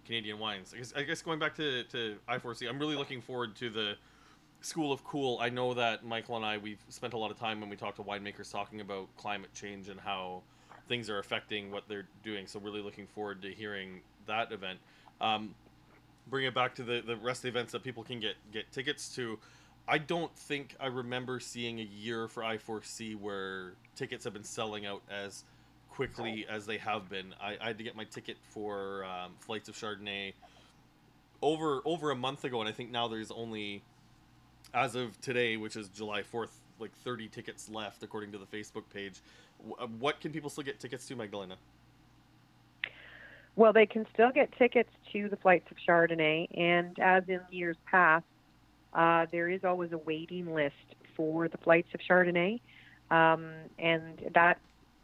Canadian 0.05 0.39
wines. 0.39 0.73
I 0.75 0.79
guess, 0.79 0.93
I 0.97 1.03
guess 1.03 1.23
going 1.23 1.39
back 1.39 1.55
to 1.57 1.85
to 1.85 2.17
I4C, 2.29 2.69
I'm 2.69 2.79
really 2.79 2.97
looking 2.97 3.21
forward 3.21 3.57
to 3.57 3.71
the 3.71 3.95
School 4.61 4.93
of 4.93 5.03
Cool. 5.05 5.39
I 5.41 5.49
know 5.49 5.75
that 5.75 6.05
Michael 6.05 6.37
and 6.37 6.45
I 6.45 6.59
we've 6.59 6.83
spent 6.89 7.15
a 7.15 7.19
lot 7.19 7.31
of 7.31 7.39
time 7.39 7.61
when 7.61 7.69
we 7.69 7.77
talk 7.77 7.97
to 7.97 8.03
winemakers 8.03 8.51
talking 8.51 8.81
about 8.81 9.09
climate 9.17 9.53
change 9.55 9.89
and 9.89 9.99
how 9.99 10.43
things 10.89 11.11
are 11.11 11.19
affecting 11.19 11.71
what 11.71 11.85
they're 11.89 12.07
doing. 12.23 12.47
So 12.47 12.61
really 12.61 12.81
looking 12.81 13.07
forward 13.07 13.43
to 13.43 13.53
hearing 13.53 14.01
that 14.27 14.53
event. 14.53 14.79
Um, 15.21 15.55
bring 16.29 16.47
it 16.47 16.55
back 16.55 16.75
to 16.77 16.83
the, 16.83 17.03
the 17.05 17.17
rest 17.17 17.39
of 17.39 17.43
the 17.43 17.49
events 17.49 17.73
that 17.73 17.83
people 17.83 18.05
can 18.05 18.21
get 18.21 18.35
get 18.53 18.71
tickets 18.73 19.15
to. 19.17 19.39
I 19.89 19.99
don't 19.99 20.35
think 20.37 20.77
I 20.81 20.87
remember 20.87 21.41
seeing 21.41 21.81
a 21.81 21.85
year 21.85 22.29
for 22.29 22.43
I4C 22.43 23.17
where 23.17 23.73
tickets 23.97 24.25
have 24.25 24.33
been 24.33 24.45
selling 24.45 24.87
out 24.87 25.03
as 25.11 25.45
quickly 25.91 26.47
as 26.49 26.67
they 26.67 26.79
have 26.79 27.09
been. 27.09 27.35
I, 27.41 27.57
I 27.61 27.67
had 27.69 27.79
to 27.79 27.85
get 27.85 27.97
my 27.97 28.05
ticket 28.05 28.37
for 28.51 29.05
um, 29.05 29.33
Flights 29.41 29.69
of 29.69 29.75
Chardonnay 29.75 30.33
over 31.43 31.83
over 31.85 32.11
a 32.11 32.17
month 32.17 32.45
ago, 32.45 32.61
and 32.61 32.69
I 32.69 32.73
think 32.73 32.91
now 32.91 33.09
there's 33.09 33.31
only, 33.31 33.83
as 34.73 34.95
of 34.95 35.21
today, 35.21 35.57
which 35.57 35.77
is 35.77 35.89
July 35.89 36.23
4th, 36.23 36.51
like 36.79 36.93
30 37.05 37.29
tickets 37.29 37.69
left 37.69 38.03
according 38.03 38.33
to 38.33 38.39
the 38.39 38.47
Facebook 38.47 38.85
page. 38.93 39.21
Uh, 39.79 39.87
what 39.99 40.21
can 40.21 40.33
people 40.33 40.49
still 40.49 40.65
get 40.65 40.79
tickets 40.79 41.07
to, 41.09 41.17
Magdalena? 41.17 41.57
Well, 43.57 43.73
they 43.73 43.87
can 43.87 44.07
still 44.15 44.31
get 44.31 44.51
tickets 44.57 44.91
to 45.13 45.29
the 45.29 45.37
flights 45.37 45.71
of 45.71 45.77
Chardonnay, 45.87 46.49
and 46.57 46.99
as 47.01 47.25
in 47.29 47.41
years 47.51 47.77
past, 47.85 48.25
uh, 48.95 49.27
there 49.31 49.49
is 49.49 49.65
always 49.65 49.93
a 49.93 49.99
waiting 49.99 50.55
list 50.55 50.75
for 51.17 51.49
the 51.49 51.59
flights 51.59 51.89
of 51.95 52.01
Chardonnay, 52.01 52.61
um, 53.11 53.47
and 53.79 54.31
that 54.35 54.59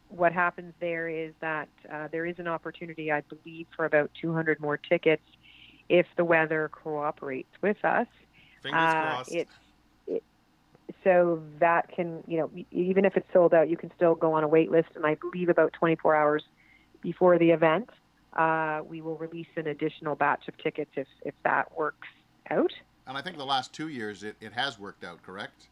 what 0.09 0.33
happens 0.33 0.73
there 0.79 1.07
is 1.07 1.33
that 1.39 1.69
uh, 1.91 2.07
there 2.11 2.25
is 2.25 2.39
an 2.39 2.47
opportunity, 2.47 3.11
I 3.11 3.21
believe, 3.21 3.67
for 3.75 3.85
about 3.85 4.09
200 4.21 4.59
more 4.59 4.77
tickets 4.77 5.23
if 5.87 6.05
the 6.17 6.25
weather 6.25 6.69
cooperates 6.71 7.51
with 7.61 7.83
us. 7.83 8.07
Fingers 8.63 8.79
uh, 8.79 8.91
crossed. 8.91 9.31
It's 9.31 9.51
so 11.03 11.41
that 11.59 11.89
can 11.95 12.23
you 12.27 12.37
know 12.37 12.51
even 12.71 13.05
if 13.05 13.15
it's 13.15 13.27
sold 13.31 13.53
out 13.53 13.69
you 13.69 13.77
can 13.77 13.91
still 13.95 14.15
go 14.15 14.33
on 14.33 14.43
a 14.43 14.47
wait 14.47 14.71
list 14.71 14.89
and 14.95 15.05
i 15.05 15.15
believe 15.15 15.49
about 15.49 15.71
24 15.73 16.15
hours 16.15 16.43
before 17.01 17.37
the 17.37 17.51
event 17.51 17.89
uh, 18.33 18.81
we 18.87 19.01
will 19.01 19.17
release 19.17 19.47
an 19.55 19.67
additional 19.67 20.15
batch 20.15 20.47
of 20.47 20.57
tickets 20.57 20.91
if 20.95 21.07
if 21.23 21.33
that 21.43 21.77
works 21.77 22.07
out 22.49 22.71
and 23.09 23.17
i 23.17 23.21
think 23.21 23.37
the 23.37 23.45
last 23.45 23.73
two 23.73 23.89
years 23.89 24.23
it, 24.23 24.37
it 24.39 24.53
has 24.53 24.79
worked 24.79 25.03
out 25.03 25.21
correct 25.23 25.67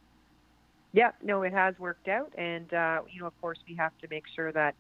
yeah 0.92 1.12
no 1.24 1.44
it 1.44 1.54
has 1.54 1.78
worked 1.80 2.10
out 2.10 2.32
and 2.38 2.74
uh, 2.74 3.02
you 3.10 3.22
know 3.22 3.28
of 3.28 3.42
course 3.42 3.60
we 3.70 3.76
have 3.76 3.98
to 4.02 4.08
make 4.10 4.26
sure 4.36 4.52
that 4.52 4.76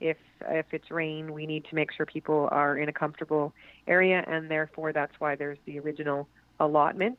if 0.00 0.18
if 0.50 0.66
it's 0.72 0.90
rain 0.90 1.32
we 1.32 1.46
need 1.46 1.64
to 1.64 1.74
make 1.74 1.90
sure 1.92 2.06
people 2.06 2.48
are 2.52 2.78
in 2.78 2.88
a 2.88 2.92
comfortable 2.92 3.52
area 3.88 4.22
and 4.28 4.48
therefore 4.48 4.92
that's 4.92 5.18
why 5.18 5.34
there's 5.34 5.58
the 5.66 5.80
original 5.80 6.28
allotment 6.60 7.18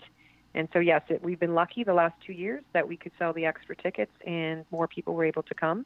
and 0.56 0.70
so, 0.72 0.80
yes, 0.80 1.01
it, 1.10 1.22
we've 1.22 1.39
been 1.39 1.54
lucky 1.54 1.84
the 1.84 1.94
last 1.94 2.15
two 2.25 2.32
years 2.32 2.63
that 2.74 2.88
we 2.88 2.96
could 2.96 3.12
sell 3.20 3.34
the 3.34 3.46
extra 3.46 3.75
tickets 3.75 4.13
and 4.25 4.65
more 4.72 4.88
people 4.88 5.13
were 5.13 5.25
able 5.25 5.44
to 5.44 5.54
come. 5.54 5.86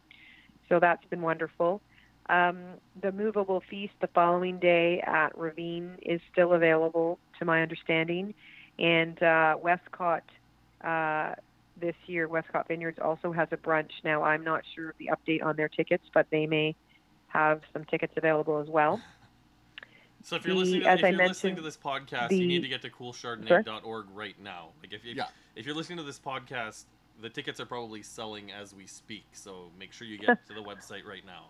So 0.69 0.79
that's 0.79 1.03
been 1.05 1.21
wonderful. 1.21 1.81
Um, 2.29 2.75
the 3.01 3.11
movable 3.11 3.63
feast 3.67 3.93
the 3.99 4.07
following 4.07 4.59
day 4.59 5.01
at 5.01 5.35
Ravine 5.35 5.97
is 6.03 6.21
still 6.31 6.53
available, 6.53 7.17
to 7.39 7.45
my 7.45 7.63
understanding. 7.63 8.35
And 8.79 9.21
uh, 9.21 9.57
Westcott 9.61 10.23
uh, 10.83 11.35
this 11.79 11.95
year, 12.07 12.27
Westcott 12.27 12.67
Vineyards 12.67 12.99
also 12.99 13.31
has 13.31 13.49
a 13.51 13.57
brunch. 13.57 13.91
Now, 14.03 14.23
I'm 14.23 14.43
not 14.43 14.63
sure 14.75 14.89
of 14.89 14.95
the 14.97 15.09
update 15.13 15.43
on 15.43 15.55
their 15.55 15.69
tickets, 15.69 16.03
but 16.13 16.27
they 16.31 16.47
may 16.47 16.75
have 17.27 17.61
some 17.73 17.85
tickets 17.85 18.13
available 18.15 18.59
as 18.59 18.67
well. 18.67 19.01
So 20.23 20.35
if 20.35 20.45
you're 20.45 20.55
the, 20.55 20.59
listening, 20.59 20.81
to, 20.81 20.93
if 20.93 21.01
you're 21.01 21.27
listening 21.27 21.55
to 21.55 21.61
this 21.61 21.77
podcast, 21.77 22.29
the, 22.29 22.37
you 22.37 22.47
need 22.47 22.63
to 22.63 22.67
get 22.67 22.81
to 22.81 22.89
coolchardonnay.org 22.89 24.07
right 24.13 24.35
now. 24.41 24.69
Like 24.81 24.93
if, 24.93 25.05
if, 25.05 25.15
yeah. 25.15 25.27
if 25.55 25.65
you're 25.65 25.75
listening 25.75 25.97
to 25.97 26.03
this 26.03 26.19
podcast, 26.19 26.85
the 27.21 27.29
tickets 27.29 27.59
are 27.59 27.65
probably 27.65 28.01
selling 28.01 28.51
as 28.51 28.73
we 28.73 28.87
speak. 28.87 29.25
So 29.33 29.69
make 29.77 29.93
sure 29.93 30.07
you 30.07 30.17
get 30.17 30.45
to 30.47 30.53
the 30.53 30.61
website 30.61 31.05
right 31.05 31.25
now. 31.25 31.45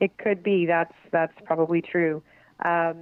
It 0.00 0.16
could 0.18 0.42
be. 0.42 0.66
That's 0.66 0.94
that's 1.10 1.32
probably 1.44 1.82
true. 1.82 2.22
Um, 2.64 2.98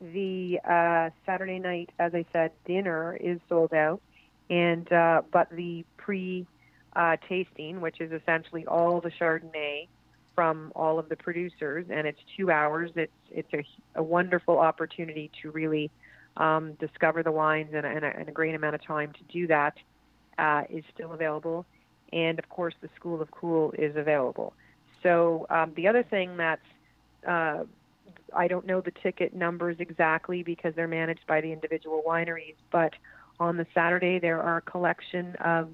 the 0.00 0.60
uh, 0.64 1.10
Saturday 1.26 1.58
night, 1.58 1.90
as 1.98 2.14
I 2.14 2.24
said, 2.32 2.52
dinner 2.64 3.16
is 3.16 3.40
sold 3.48 3.74
out, 3.74 4.00
and 4.48 4.90
uh, 4.92 5.22
but 5.30 5.50
the 5.50 5.84
pre 5.96 6.46
uh, 6.94 7.16
tasting, 7.28 7.80
which 7.80 8.00
is 8.00 8.12
essentially 8.12 8.66
all 8.66 9.00
the 9.00 9.10
Chardonnay 9.10 9.88
from 10.34 10.72
all 10.76 10.98
of 10.98 11.08
the 11.08 11.16
producers, 11.16 11.86
and 11.90 12.06
it's 12.06 12.20
two 12.36 12.50
hours. 12.50 12.90
It's 12.94 13.12
it's 13.30 13.52
a, 13.52 13.64
a 13.96 14.02
wonderful 14.02 14.58
opportunity 14.58 15.30
to 15.42 15.50
really 15.50 15.90
um, 16.36 16.74
discover 16.74 17.22
the 17.22 17.32
wines 17.32 17.70
and, 17.74 17.84
and, 17.84 18.04
a, 18.04 18.16
and, 18.16 18.28
a, 18.28 18.32
great 18.32 18.54
amount 18.54 18.76
of 18.76 18.82
time 18.84 19.12
to 19.12 19.24
do 19.24 19.48
that 19.48 19.74
uh, 20.38 20.62
is 20.70 20.84
still 20.94 21.12
available. 21.12 21.66
And 22.12 22.38
of 22.38 22.48
course, 22.48 22.74
the 22.80 22.88
School 22.94 23.20
of 23.20 23.30
Cool 23.32 23.72
is 23.76 23.96
available. 23.96 24.54
So 25.02 25.46
um, 25.50 25.72
the 25.74 25.88
other 25.88 26.04
thing 26.04 26.36
that's 26.36 26.62
uh, 27.26 27.64
I 28.34 28.48
don't 28.48 28.66
know 28.66 28.80
the 28.80 28.92
ticket 29.02 29.34
numbers 29.34 29.76
exactly 29.78 30.42
because 30.42 30.74
they're 30.74 30.88
managed 30.88 31.26
by 31.26 31.40
the 31.40 31.52
individual 31.52 32.02
wineries, 32.06 32.56
but 32.70 32.92
on 33.40 33.56
the 33.56 33.66
Saturday 33.74 34.18
there 34.18 34.42
are 34.42 34.58
a 34.58 34.62
collection 34.62 35.36
of 35.36 35.70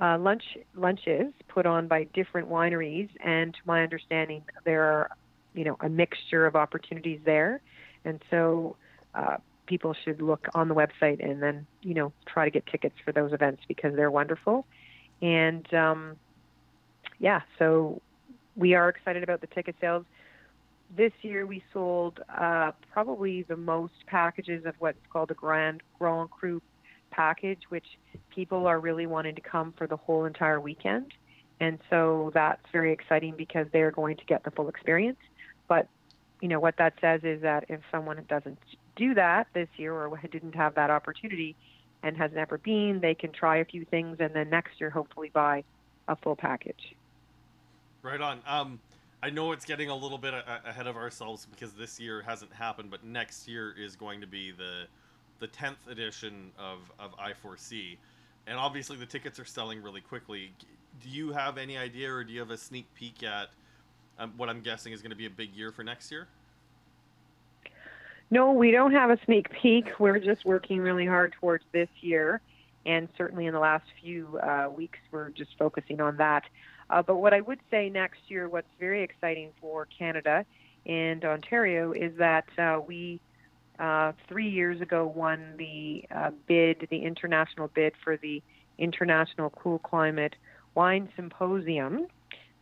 uh, 0.00 0.16
lunch 0.18 0.42
lunches 0.76 1.32
put 1.48 1.66
on 1.66 1.88
by 1.88 2.04
different 2.14 2.48
wineries, 2.48 3.08
and 3.24 3.54
to 3.54 3.60
my 3.64 3.82
understanding, 3.82 4.42
there 4.64 4.84
are 4.84 5.10
you 5.54 5.64
know 5.64 5.76
a 5.80 5.88
mixture 5.88 6.46
of 6.46 6.54
opportunities 6.54 7.20
there, 7.24 7.60
and 8.04 8.22
so 8.30 8.76
uh, 9.14 9.36
people 9.66 9.94
should 10.04 10.22
look 10.22 10.46
on 10.54 10.68
the 10.68 10.74
website 10.74 11.24
and 11.24 11.42
then 11.42 11.66
you 11.82 11.94
know 11.94 12.12
try 12.26 12.44
to 12.44 12.50
get 12.50 12.64
tickets 12.66 12.94
for 13.04 13.12
those 13.12 13.32
events 13.32 13.62
because 13.66 13.94
they're 13.96 14.10
wonderful, 14.10 14.66
and 15.20 15.72
um, 15.74 16.16
yeah, 17.18 17.40
so 17.58 18.00
we 18.56 18.74
are 18.74 18.88
excited 18.88 19.22
about 19.22 19.40
the 19.40 19.46
ticket 19.48 19.74
sales. 19.80 20.04
This 20.96 21.12
year 21.22 21.46
we 21.46 21.62
sold 21.72 22.20
uh, 22.36 22.72
probably 22.92 23.42
the 23.42 23.56
most 23.56 24.06
packages 24.06 24.64
of 24.64 24.74
what's 24.78 24.98
called 25.12 25.28
the 25.28 25.34
Grand 25.34 25.82
Grand 25.98 26.30
Cru 26.30 26.62
package, 27.10 27.60
which 27.68 27.86
people 28.34 28.66
are 28.66 28.80
really 28.80 29.06
wanting 29.06 29.34
to 29.34 29.40
come 29.40 29.72
for 29.76 29.86
the 29.86 29.96
whole 29.96 30.24
entire 30.24 30.60
weekend. 30.60 31.12
And 31.60 31.78
so 31.90 32.30
that's 32.34 32.62
very 32.72 32.92
exciting 32.92 33.34
because 33.36 33.66
they're 33.72 33.90
going 33.90 34.16
to 34.16 34.24
get 34.24 34.44
the 34.44 34.50
full 34.50 34.68
experience. 34.68 35.18
But, 35.66 35.88
you 36.40 36.48
know, 36.48 36.60
what 36.60 36.76
that 36.78 36.94
says 37.00 37.20
is 37.24 37.42
that 37.42 37.64
if 37.68 37.80
someone 37.90 38.24
doesn't 38.28 38.58
do 38.96 39.14
that 39.14 39.48
this 39.54 39.68
year 39.76 39.92
or 39.94 40.16
didn't 40.30 40.54
have 40.54 40.74
that 40.76 40.90
opportunity 40.90 41.56
and 42.02 42.16
has 42.16 42.30
never 42.32 42.58
been, 42.58 43.00
they 43.00 43.14
can 43.14 43.32
try 43.32 43.56
a 43.56 43.64
few 43.64 43.84
things 43.84 44.18
and 44.20 44.34
then 44.34 44.50
next 44.50 44.80
year 44.80 44.90
hopefully 44.90 45.30
buy 45.32 45.64
a 46.06 46.16
full 46.16 46.36
package. 46.36 46.94
Right 48.02 48.20
on. 48.20 48.40
Um, 48.46 48.80
I 49.22 49.30
know 49.30 49.52
it's 49.52 49.64
getting 49.64 49.90
a 49.90 49.96
little 49.96 50.18
bit 50.18 50.32
a- 50.32 50.68
ahead 50.68 50.86
of 50.86 50.96
ourselves 50.96 51.46
because 51.50 51.72
this 51.72 51.98
year 51.98 52.22
hasn't 52.22 52.52
happened, 52.52 52.90
but 52.90 53.04
next 53.04 53.48
year 53.48 53.74
is 53.76 53.96
going 53.96 54.20
to 54.20 54.26
be 54.26 54.52
the 54.52 54.86
the 55.40 55.48
10th 55.48 55.88
edition 55.88 56.50
of, 56.58 56.90
of 56.98 57.16
I4C. 57.16 57.96
And 58.48 58.58
obviously, 58.58 58.96
the 58.96 59.06
tickets 59.06 59.38
are 59.38 59.44
selling 59.44 59.80
really 59.82 60.00
quickly. 60.00 60.52
Do 61.00 61.08
you 61.08 61.30
have 61.30 61.58
any 61.58 61.76
idea, 61.76 62.12
or 62.12 62.24
do 62.24 62.32
you 62.32 62.40
have 62.40 62.50
a 62.50 62.58
sneak 62.58 62.92
peek 62.94 63.22
at 63.22 63.50
um, 64.18 64.32
what 64.36 64.48
I'm 64.48 64.62
guessing 64.62 64.92
is 64.92 65.00
going 65.00 65.10
to 65.10 65.16
be 65.16 65.26
a 65.26 65.30
big 65.30 65.54
year 65.54 65.70
for 65.70 65.84
next 65.84 66.10
year? 66.10 66.26
No, 68.30 68.52
we 68.52 68.70
don't 68.72 68.92
have 68.92 69.10
a 69.10 69.18
sneak 69.24 69.48
peek. 69.50 70.00
We're 70.00 70.18
just 70.18 70.44
working 70.44 70.80
really 70.80 71.06
hard 71.06 71.34
towards 71.40 71.64
this 71.72 71.88
year, 72.00 72.40
and 72.84 73.08
certainly 73.16 73.46
in 73.46 73.54
the 73.54 73.60
last 73.60 73.84
few 74.02 74.38
uh, 74.42 74.68
weeks, 74.74 74.98
we're 75.12 75.30
just 75.30 75.50
focusing 75.58 76.00
on 76.00 76.16
that. 76.16 76.44
Uh, 76.90 77.02
but 77.02 77.16
what 77.16 77.34
I 77.34 77.40
would 77.40 77.60
say 77.70 77.90
next 77.90 78.20
year, 78.28 78.48
what's 78.48 78.68
very 78.80 79.02
exciting 79.02 79.50
for 79.60 79.86
Canada 79.86 80.44
and 80.86 81.24
Ontario, 81.24 81.92
is 81.92 82.16
that 82.18 82.46
uh, 82.58 82.80
we 82.86 83.20
uh, 83.78 84.12
three 84.26 84.48
years 84.48 84.80
ago 84.80 85.06
won 85.06 85.54
the 85.56 86.04
uh, 86.14 86.30
bid, 86.46 86.86
the 86.90 86.98
international 86.98 87.68
bid 87.68 87.92
for 88.02 88.16
the 88.16 88.42
International 88.78 89.50
Cool 89.50 89.78
Climate 89.78 90.34
Wine 90.74 91.08
Symposium, 91.16 92.06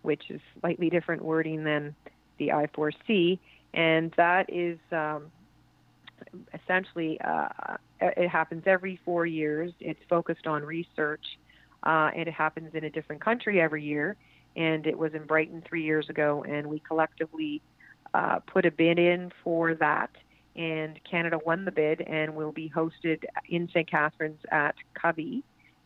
which 0.02 0.30
is 0.30 0.40
slightly 0.60 0.90
different 0.90 1.22
wording 1.22 1.64
than 1.64 1.94
the 2.38 2.48
I4C, 2.48 3.38
and 3.74 4.12
that 4.16 4.52
is 4.52 4.78
um, 4.92 5.30
essentially 6.54 7.20
uh, 7.20 7.76
it 8.00 8.28
happens 8.28 8.64
every 8.66 9.00
four 9.04 9.26
years. 9.26 9.72
It's 9.80 10.00
focused 10.08 10.46
on 10.46 10.64
research, 10.64 11.24
uh, 11.86 12.10
and 12.14 12.28
it 12.28 12.34
happens 12.34 12.74
in 12.74 12.84
a 12.84 12.90
different 12.90 13.22
country 13.24 13.60
every 13.60 13.82
year. 13.82 14.16
And 14.56 14.86
it 14.86 14.98
was 14.98 15.14
in 15.14 15.24
Brighton 15.24 15.62
three 15.66 15.84
years 15.84 16.08
ago, 16.08 16.44
and 16.46 16.66
we 16.66 16.80
collectively 16.80 17.62
uh, 18.12 18.40
put 18.40 18.66
a 18.66 18.70
bid 18.70 18.98
in 18.98 19.30
for 19.44 19.74
that. 19.74 20.10
And 20.56 20.98
Canada 21.08 21.38
won 21.44 21.64
the 21.66 21.70
bid, 21.70 22.00
and 22.00 22.34
will 22.34 22.52
be 22.52 22.70
hosted 22.74 23.24
in 23.48 23.68
St. 23.68 23.88
Catharines 23.88 24.40
at 24.50 24.74
CCOVI. 24.96 25.42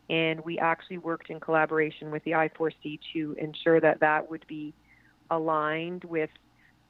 And 0.08 0.40
we 0.40 0.58
actually 0.58 0.98
worked 0.98 1.30
in 1.30 1.38
collaboration 1.40 2.10
with 2.10 2.22
the 2.24 2.32
I4C 2.32 2.98
to 3.12 3.36
ensure 3.38 3.80
that 3.80 4.00
that 4.00 4.30
would 4.30 4.44
be 4.48 4.72
aligned 5.30 6.04
with 6.04 6.30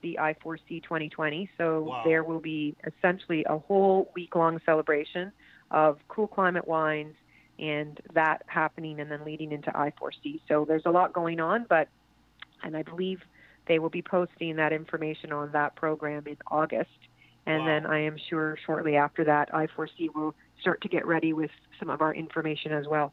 the 0.02 0.19
I4C 0.21 0.83
2020. 0.83 1.50
So 1.59 1.83
Wow. 1.83 2.02
there 2.05 2.23
will 2.23 2.40
be 2.40 2.76
essentially 2.87 3.45
a 3.49 3.59
whole 3.59 4.11
week 4.14 4.35
long 4.37 4.61
celebration 4.64 5.33
of 5.71 5.99
cool 6.09 6.26
climate 6.26 6.67
wines 6.69 7.14
and 7.61 8.00
that 8.14 8.43
happening 8.47 8.99
and 9.00 9.11
then 9.11 9.25
leading 9.25 9.52
into 9.52 9.71
I4C. 9.71 10.40
So 10.49 10.64
there's 10.64 10.87
a 10.87 10.90
lot 10.90 11.12
going 11.12 11.40
on, 11.40 11.67
but, 11.69 11.88
and 12.62 12.76
I 12.76 12.83
believe 12.83 13.21
they 13.67 13.79
will 13.79 13.90
be 13.90 14.02
posting 14.02 14.57
that 14.57 14.73
information 14.73 15.31
on 15.33 15.52
that 15.52 15.76
program 15.76 16.25
in 16.26 16.37
August. 16.50 16.90
And 17.47 17.61
Wow. 17.61 17.67
then 17.67 17.87
I 17.87 17.99
am 18.00 18.17
sure 18.29 18.57
shortly 18.64 18.97
after 18.97 19.25
that, 19.25 19.52
I4C 19.52 20.14
will 20.14 20.35
start 20.61 20.81
to 20.83 20.88
get 20.88 21.07
ready 21.07 21.33
with 21.33 21.50
some 21.79 21.90
of 21.90 22.00
our 22.00 22.14
information 22.14 22.73
as 22.73 22.87
well. 22.88 23.12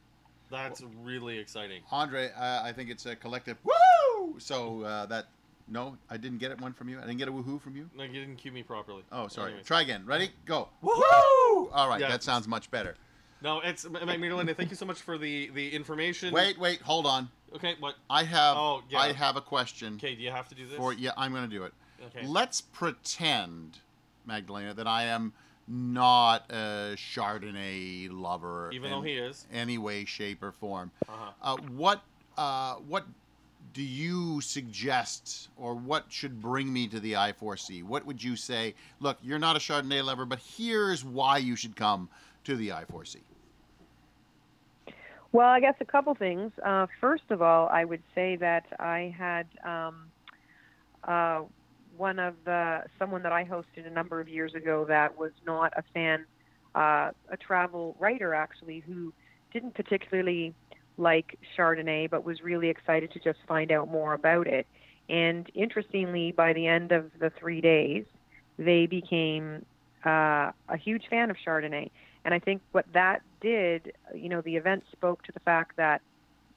That's 0.49 0.81
really 1.03 1.37
exciting. 1.39 1.81
Andre, 1.91 2.31
uh, 2.31 2.61
I 2.63 2.71
think 2.71 2.89
it's 2.89 3.05
a 3.05 3.15
collective 3.15 3.57
woo. 3.65 4.35
So 4.39 4.81
uh, 4.83 5.05
that 5.07 5.27
no, 5.69 5.97
I 6.09 6.15
didn't 6.15 6.37
get 6.37 6.51
it 6.51 6.61
one 6.61 6.71
from 6.71 6.87
you. 6.87 6.97
I 6.97 7.01
didn't 7.01 7.17
get 7.17 7.27
a 7.27 7.31
woohoo 7.31 7.61
from 7.61 7.75
you. 7.75 7.89
No, 7.97 8.03
you 8.05 8.13
didn't 8.13 8.37
cue 8.37 8.53
me 8.53 8.63
properly. 8.63 9.03
Oh, 9.11 9.27
sorry. 9.27 9.47
Anyways. 9.49 9.65
Try 9.65 9.81
again. 9.81 10.05
Ready? 10.05 10.29
Go. 10.45 10.69
Woohoo! 10.81 11.69
All 11.73 11.89
right, 11.89 11.99
Yeah. 11.99 12.07
that 12.07 12.23
sounds 12.23 12.47
much 12.47 12.71
better. 12.71 12.95
No, 13.41 13.59
it's 13.59 13.87
Magdalena. 13.89 14.53
Thank 14.53 14.69
you 14.69 14.75
so 14.75 14.85
much 14.85 15.01
for 15.01 15.17
the 15.17 15.49
the 15.53 15.73
information. 15.73 16.33
Wait, 16.33 16.57
wait, 16.57 16.81
hold 16.81 17.05
on. 17.05 17.29
Okay. 17.55 17.75
What? 17.79 17.95
I 18.09 18.23
have 18.23 18.57
Oh, 18.57 18.83
yeah. 18.89 18.99
I 18.99 19.11
have 19.13 19.35
a 19.35 19.41
question 19.41 19.95
Okay. 19.95 20.15
Do 20.15 20.21
you 20.23 20.31
have 20.31 20.47
to 20.49 20.55
do 20.55 20.67
this? 20.67 20.77
for 20.77 20.93
yeah, 20.93 21.11
I'm 21.17 21.31
going 21.31 21.43
to 21.43 21.55
do 21.55 21.63
it. 21.63 21.73
Okay. 22.07 22.25
Let's 22.27 22.61
pretend, 22.61 23.77
Magdalena, 24.25 24.73
that 24.73 24.87
I 24.87 25.03
am 25.05 25.33
not 25.67 26.49
a 26.49 26.95
Chardonnay 26.95 28.09
lover 28.11 28.69
Even 28.71 28.89
though 28.89 29.01
he 29.01 29.13
is. 29.13 29.45
any 29.51 29.77
way, 29.77 30.05
shape, 30.05 30.41
or 30.41 30.51
form. 30.51 30.91
Uh-huh. 31.07 31.31
Uh, 31.41 31.57
what 31.75 32.01
uh, 32.37 32.75
what 32.75 33.05
do 33.73 33.83
you 33.83 34.41
suggest, 34.41 35.49
or 35.57 35.75
what 35.75 36.05
should 36.09 36.41
bring 36.41 36.71
me 36.71 36.87
to 36.87 36.99
the 36.99 37.13
I4C? 37.13 37.83
What 37.83 38.05
would 38.05 38.23
you 38.23 38.35
say? 38.35 38.73
Look, 38.99 39.17
you're 39.21 39.39
not 39.39 39.55
a 39.55 39.59
Chardonnay 39.59 40.03
lover, 40.03 40.25
but 40.25 40.39
here's 40.39 41.03
why 41.03 41.37
you 41.37 41.55
should 41.55 41.75
come 41.75 42.09
to 42.47 42.55
the 42.55 42.69
I4C. 42.69 43.17
Well, 45.33 45.49
I 45.49 45.59
guess 45.59 45.75
a 45.81 45.85
couple 45.85 46.15
things. 46.15 46.53
Uh, 46.65 46.87
first 47.01 47.29
of 47.29 47.41
all, 47.41 47.67
I 47.67 47.83
would 47.83 48.01
say 48.15 48.37
that 48.37 48.65
I 48.79 49.13
had 49.15 49.47
um, 49.65 50.05
uh, 51.03 51.41
one 51.97 52.19
of 52.19 52.35
the 52.45 52.83
someone 52.97 53.21
that 53.23 53.33
I 53.33 53.43
hosted 53.43 53.85
a 53.85 53.89
number 53.89 54.21
of 54.21 54.29
years 54.29 54.55
ago 54.55 54.85
that 54.87 55.17
was 55.17 55.31
not 55.45 55.73
a 55.75 55.83
fan, 55.93 56.25
uh, 56.73 57.11
a 57.29 57.37
travel 57.37 57.97
writer 57.99 58.33
actually, 58.33 58.79
who 58.79 59.11
didn't 59.51 59.75
particularly 59.75 60.55
like 60.97 61.37
Chardonnay, 61.57 62.09
but 62.09 62.23
was 62.23 62.41
really 62.41 62.69
excited 62.69 63.11
to 63.11 63.19
just 63.19 63.39
find 63.45 63.73
out 63.73 63.91
more 63.91 64.13
about 64.13 64.47
it. 64.47 64.65
And 65.09 65.51
interestingly, 65.53 66.31
by 66.31 66.53
the 66.53 66.65
end 66.65 66.93
of 66.93 67.11
the 67.19 67.29
three 67.37 67.59
days, 67.59 68.05
they 68.57 68.85
became 68.85 69.65
uh, 70.05 70.51
a 70.69 70.77
huge 70.77 71.07
fan 71.09 71.29
of 71.29 71.37
Chardonnay. 71.45 71.89
And 72.25 72.33
I 72.33 72.39
think 72.39 72.61
what 72.71 72.85
that 72.93 73.21
did, 73.41 73.93
you 74.13 74.29
know, 74.29 74.41
the 74.41 74.55
event 74.55 74.83
spoke 74.91 75.23
to 75.23 75.31
the 75.31 75.39
fact 75.39 75.77
that 75.77 76.01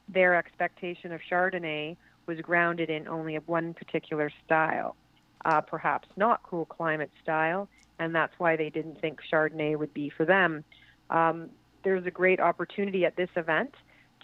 their 0.08 0.34
expectation 0.34 1.12
of 1.12 1.20
Chardonnay 1.30 1.96
was 2.26 2.40
grounded 2.40 2.90
in 2.90 3.06
only 3.08 3.36
one 3.36 3.74
particular 3.74 4.30
style, 4.44 4.96
uh, 5.44 5.60
perhaps 5.60 6.08
not 6.16 6.42
cool 6.42 6.64
climate 6.64 7.10
style, 7.22 7.68
and 7.98 8.14
that's 8.14 8.32
why 8.38 8.56
they 8.56 8.70
didn't 8.70 9.00
think 9.00 9.20
Chardonnay 9.32 9.76
would 9.78 9.94
be 9.94 10.10
for 10.10 10.24
them. 10.24 10.64
Um, 11.10 11.50
there's 11.82 12.06
a 12.06 12.10
great 12.10 12.40
opportunity 12.40 13.04
at 13.04 13.16
this 13.16 13.30
event 13.36 13.74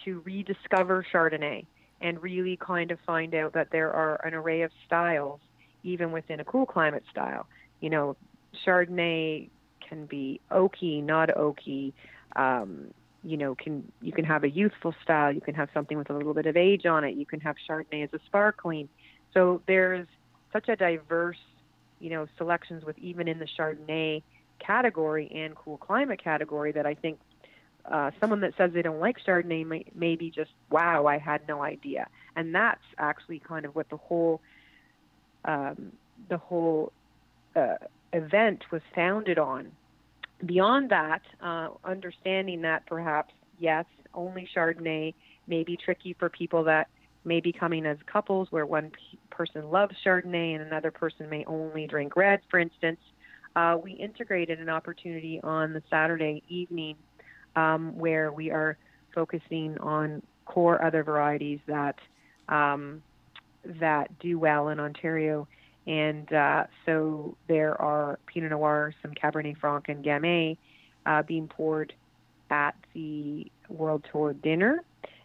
to 0.05 0.21
rediscover 0.25 1.07
Chardonnay 1.13 1.67
and 2.01 2.23
really 2.23 2.57
kind 2.57 2.91
of 2.91 2.99
find 3.07 3.35
out 3.35 3.55
that 3.55 3.71
there 3.71 3.93
are 3.93 4.21
an 4.27 4.35
array 4.35 4.63
of 4.63 4.71
styles 4.87 5.41
even 5.83 6.13
within 6.13 6.41
a 6.41 6.45
cool 6.45 6.67
climate 6.67 7.05
style. 7.11 7.47
You 7.81 7.91
know, 7.91 8.17
Chardonnay 8.65 9.49
can 9.89 10.07
be 10.07 10.41
oaky, 10.51 11.03
not 11.03 11.29
oaky. 11.31 11.93
Um, 12.35 12.93
you 13.23 13.37
know, 13.37 13.55
can 13.55 13.91
you 14.01 14.13
can 14.13 14.25
have 14.25 14.45
a 14.45 14.49
youthful 14.49 14.95
style. 15.03 15.33
You 15.33 15.41
can 15.41 15.55
have 15.55 15.69
something 15.75 15.99
with 15.99 16.11
a 16.11 16.13
little 16.13 16.35
bit 16.35 16.47
of 16.47 16.57
age 16.57 16.87
on 16.87 17.05
it. 17.05 17.17
You 17.17 17.27
can 17.27 17.41
have 17.41 17.57
Chardonnay 17.69 18.05
as 18.05 18.11
a 18.13 18.21
sparkling. 18.27 18.89
So 19.35 19.63
there's 19.67 20.07
such 20.53 20.69
a 20.69 20.77
diverse, 20.77 21.39
you 22.01 22.11
know, 22.11 22.27
selections 22.39 22.85
with 22.85 22.99
even 22.99 23.29
in 23.29 23.39
the 23.39 23.47
Chardonnay 23.59 24.23
category 24.59 25.31
and 25.35 25.55
cool 25.55 25.77
climate 25.77 26.23
category 26.23 26.73
that 26.73 26.87
I 26.87 26.95
think 26.95 27.19
uh, 27.91 28.11
someone 28.21 28.41
that 28.41 28.55
says 28.57 28.73
they 28.73 28.83
don't 28.83 29.01
like 29.01 29.17
Chardonnay 29.25 29.67
may, 29.67 29.85
may 29.95 30.17
be 30.17 30.31
just, 30.31 30.51
wow, 30.71 31.07
I 31.07 31.19
had 31.19 31.47
no 31.47 31.63
idea. 31.63 32.09
And 32.35 32.55
that's 32.55 32.83
actually 32.99 33.39
kind 33.39 33.65
of 33.65 33.75
what 33.75 33.89
the 33.91 33.97
whole 33.97 34.41
um, 35.45 35.93
the 36.29 36.39
whole 36.39 36.93
uh, 37.55 37.77
event 38.17 38.65
was 38.71 38.83
founded 38.95 39.39
on. 39.39 39.73
Beyond 40.45 40.91
that, 40.91 41.23
uh, 41.43 41.69
understanding 41.85 42.63
that 42.63 42.87
perhaps 42.87 43.33
yes, 43.59 43.85
only 44.15 44.49
Chardonnay 44.55 45.15
may 45.47 45.65
be 45.65 45.77
tricky 45.77 46.15
for 46.19 46.29
people 46.29 46.65
that 46.65 46.89
may 47.25 47.41
be 47.41 47.53
coming 47.53 47.87
as 47.87 47.97
couples, 48.11 48.49
where 48.51 48.67
one 48.67 48.91
p- 48.91 49.19
person 49.31 49.71
loves 49.71 49.95
Chardonnay 50.05 50.55
and 50.55 50.63
another 50.63 50.91
person 50.91 51.29
may 51.29 51.45
only 51.47 51.87
drink 51.87 52.17
red, 52.17 52.41
for 52.51 52.59
instance. 52.59 53.01
Uh, 53.57 53.77
we 53.83 53.93
integrated 53.93 54.61
an 54.61 54.69
opportunity 54.69 55.41
on 55.43 55.73
the 55.73 55.83
Saturday 55.91 56.43
evening 56.49 56.95
um, 57.57 57.97
where 57.97 58.31
we 58.31 58.51
are 58.51 58.77
focusing 59.15 59.77
on 59.79 60.23
core 60.45 60.85
other 60.85 61.03
varieties 61.03 61.59
that 61.67 61.97
um, 62.49 63.03
that 63.81 64.17
do 64.21 64.39
well 64.39 64.69
in 64.69 64.79
Ontario. 64.79 65.49
And 65.87 66.33
uh, 66.33 66.65
so 66.85 67.37
there 67.47 67.81
are 67.81 68.19
Pinot 68.27 68.51
Noir, 68.51 68.93
some 69.03 69.13
Cabernet 69.15 69.59
Franc, 69.59 69.89
and 69.89 70.05
Gamay 70.05 70.57
uh, 71.05 71.23
being 71.23 71.47
poured 71.49 71.93
at 72.51 72.75
the 72.95 73.47
World 73.69 74.05
Tour 74.11 74.33
dinner. 74.33 74.83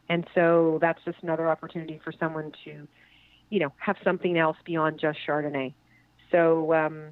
And 0.10 0.28
so 0.36 0.78
that's 0.82 1.00
just 1.06 1.18
another 1.22 1.50
opportunity 1.50 2.00
for 2.04 2.12
someone 2.12 2.52
to, 2.66 2.88
you 3.50 3.60
know, 3.60 3.72
have 3.78 3.98
something 4.04 4.38
else 4.38 4.58
beyond 4.66 5.00
just 5.00 5.20
Chardonnay. 5.28 5.74
So, 6.32 6.74
um, 6.74 7.08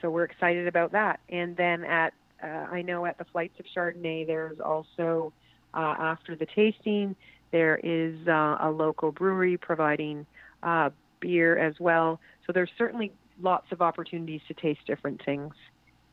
so 0.00 0.10
we're 0.10 0.24
excited 0.24 0.66
about 0.66 0.92
that. 0.92 1.20
And 1.28 1.56
then 1.56 1.84
at, 1.84 2.14
uh, 2.42 2.46
I 2.46 2.82
know 2.82 3.04
at 3.04 3.18
the 3.18 3.24
Flights 3.24 3.58
of 3.58 3.66
Chardonnay, 3.74 4.26
there's 4.26 4.60
also 4.60 5.32
uh, 5.74 5.94
after 5.98 6.36
the 6.36 6.46
tasting, 6.46 7.16
there 7.50 7.78
is 7.82 8.16
uh, 8.26 8.58
a 8.60 8.70
local 8.70 9.12
brewery 9.12 9.56
providing 9.56 10.26
uh, 10.62 10.90
beer 11.20 11.58
as 11.58 11.74
well. 11.78 12.20
So 12.46 12.52
there's 12.52 12.70
certainly 12.76 13.12
lots 13.40 13.72
of 13.72 13.82
opportunities 13.82 14.40
to 14.48 14.54
taste 14.54 14.80
different 14.86 15.24
things 15.24 15.54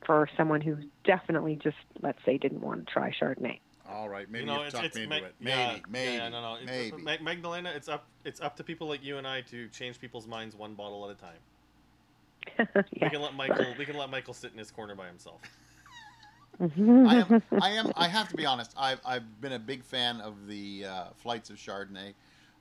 for 0.06 0.28
someone 0.38 0.62
who 0.62 0.78
definitely 1.04 1.60
just, 1.62 1.78
let's 2.02 2.20
say, 2.26 2.38
didn't 2.38 2.62
want 2.62 2.88
to 2.88 2.94
try 2.94 3.12
Chardonnay. 3.12 3.60
All 3.90 4.08
right, 4.08 4.30
maybe 4.30 4.46
you 4.46 4.48
know, 4.48 4.58
you've 4.58 4.66
it's, 4.68 4.74
talked 4.74 4.86
it's 4.86 4.96
me 4.96 5.04
into 5.04 5.16
it. 5.18 5.36
Maybe, 5.40 5.58
yeah, 5.58 5.76
maybe, 5.90 6.14
yeah, 6.14 6.30
no, 6.30 6.42
no. 6.42 6.56
It's, 6.56 6.66
maybe. 6.66 7.04
Mag- 7.04 7.22
Magdalena, 7.22 7.74
it's 7.76 7.90
up, 7.90 8.06
it's 8.24 8.40
up 8.40 8.56
to 8.58 8.64
people 8.64 8.88
like 8.88 9.04
you 9.04 9.18
and 9.18 9.28
I 9.28 9.42
to 9.42 9.68
change 9.68 10.00
people's 10.00 10.28
minds 10.28 10.56
one 10.56 10.76
bottle 10.76 11.10
at 11.10 11.18
a 11.18 11.20
time. 11.20 12.76
yeah. 12.94 13.06
We 13.06 13.10
can 13.10 13.22
let 13.22 13.36
Michael, 13.36 13.66
we 13.78 13.86
can 13.86 13.98
let 13.98 14.10
Michael 14.10 14.34
sit 14.34 14.52
in 14.54 14.58
his 14.58 14.72
corner 14.72 14.96
by 14.96 15.08
himself. 15.08 15.42
I 16.62 16.66
am, 16.66 17.42
I 17.62 17.70
am, 17.72 17.92
I 17.96 18.08
have 18.08 18.30
to 18.30 18.36
be 18.36 18.46
honest. 18.46 18.74
I've, 18.78 19.02
I've 19.06 19.42
been 19.42 19.54
a 19.54 19.60
big 19.60 19.84
fan 19.84 20.22
of 20.22 20.48
the 20.48 20.86
uh, 20.86 21.04
flights 21.16 21.50
of 21.50 21.58
Chardonnay. 21.58 22.14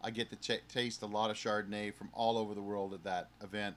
I 0.03 0.11
get 0.11 0.31
to 0.31 0.37
ch- 0.37 0.61
taste 0.69 1.03
a 1.03 1.07
lot 1.07 1.31
of 1.31 1.37
Chardonnay 1.37 1.95
from 1.95 2.09
all 2.13 2.39
over 2.39 2.55
the 2.55 2.63
world 2.63 2.95
at 2.95 3.05
that 3.05 3.29
event, 3.43 3.77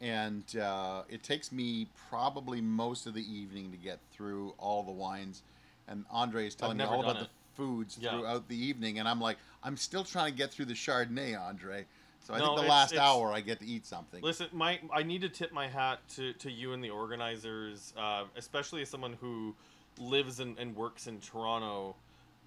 and 0.00 0.44
uh, 0.56 1.02
it 1.08 1.22
takes 1.22 1.50
me 1.52 1.88
probably 2.10 2.60
most 2.60 3.06
of 3.06 3.14
the 3.14 3.22
evening 3.22 3.70
to 3.70 3.76
get 3.76 3.98
through 4.12 4.54
all 4.58 4.82
the 4.82 4.92
wines. 4.92 5.42
And 5.88 6.04
Andre 6.10 6.46
is 6.46 6.54
telling 6.54 6.76
me 6.76 6.84
all 6.84 7.00
about 7.00 7.14
done 7.14 7.22
the 7.24 7.28
foods 7.56 7.98
Yeah. 8.00 8.10
throughout 8.12 8.48
the 8.48 8.56
evening, 8.56 8.98
and 8.98 9.08
I'm 9.08 9.20
like, 9.20 9.38
I'm 9.62 9.76
still 9.76 10.04
trying 10.04 10.32
to 10.32 10.36
get 10.36 10.50
through 10.52 10.66
the 10.66 10.74
Chardonnay, 10.74 11.38
Andre. 11.40 11.86
So 12.20 12.34
I 12.34 12.38
No, 12.38 12.44
think 12.46 12.56
the 12.58 12.62
it's- 12.62 12.70
last 12.70 12.92
it's- 12.92 13.06
hour 13.08 13.32
I 13.32 13.40
get 13.40 13.58
to 13.60 13.66
eat 13.66 13.84
something. 13.86 14.22
Listen, 14.22 14.48
my 14.52 14.78
I 14.92 15.02
need 15.02 15.22
to 15.22 15.28
tip 15.28 15.52
my 15.52 15.68
hat 15.68 15.98
to, 16.16 16.32
to 16.34 16.50
you 16.52 16.72
and 16.72 16.82
the 16.84 16.90
organizers, 16.90 17.92
uh, 17.96 18.24
especially 18.36 18.82
as 18.82 18.88
someone 18.90 19.14
who 19.20 19.54
lives 19.98 20.38
and, 20.38 20.56
and 20.58 20.76
works 20.76 21.06
in 21.08 21.18
Toronto. 21.20 21.96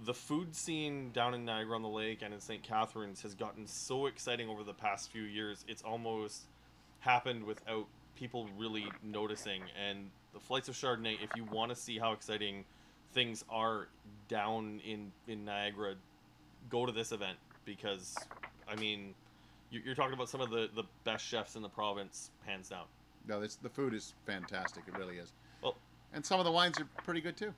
The 0.04 0.14
food 0.14 0.56
scene 0.56 1.12
down 1.12 1.34
in 1.34 1.46
Niagara 1.46 1.76
on 1.76 1.82
the 1.82 1.88
Lake 1.90 2.22
and 2.22 2.34
in 2.34 2.40
St. 2.40 2.62
Catharines 2.62 3.22
has 3.22 3.34
gotten 3.34 3.66
so 3.66 4.08
exciting 4.08 4.50
over 4.50 4.64
the 4.64 4.74
past 4.74 5.10
few 5.12 5.24
years. 5.24 5.64
It's 5.68 5.82
almost 5.84 6.44
happened 7.00 7.46
without 7.46 7.86
people 8.16 8.50
really 8.58 8.86
noticing. 9.04 9.62
And 9.88 10.10
the 10.34 10.40
flights 10.40 10.68
of 10.68 10.76
Chardonnay, 10.76 11.16
if 11.24 11.30
you 11.36 11.46
want 11.46 11.70
to 11.70 11.76
see 11.76 11.98
how 11.98 12.12
exciting 12.12 12.66
things 13.14 13.46
are 13.50 13.88
down 14.28 14.82
in 14.86 15.12
in 15.28 15.46
Niagara, 15.46 15.96
go 16.70 16.86
to 16.86 16.92
this 16.92 17.14
event 17.14 17.38
because, 17.64 18.18
I 18.68 18.76
mean, 18.76 19.16
you- 19.70 19.82
you're 19.86 19.96
talking 19.96 20.14
about 20.14 20.28
some 20.30 20.42
of 20.42 20.50
the, 20.50 20.70
the 20.76 20.84
best 21.06 21.26
chefs 21.26 21.56
in 21.56 21.62
the 21.62 21.70
province, 21.70 22.32
hands 22.46 22.68
down. 22.70 22.86
No, 23.28 23.40
this, 23.40 23.56
the 23.56 23.70
food 23.70 23.94
is 23.94 24.14
fantastic. 24.26 24.84
It 24.88 24.98
really 24.98 25.18
is. 25.18 25.32
Well, 25.62 25.78
And 26.14 26.26
some 26.26 26.40
of 26.40 26.46
the 26.46 26.52
wines 26.52 26.80
are 26.80 26.86
pretty 27.04 27.22
good 27.22 27.38
too. 27.38 27.54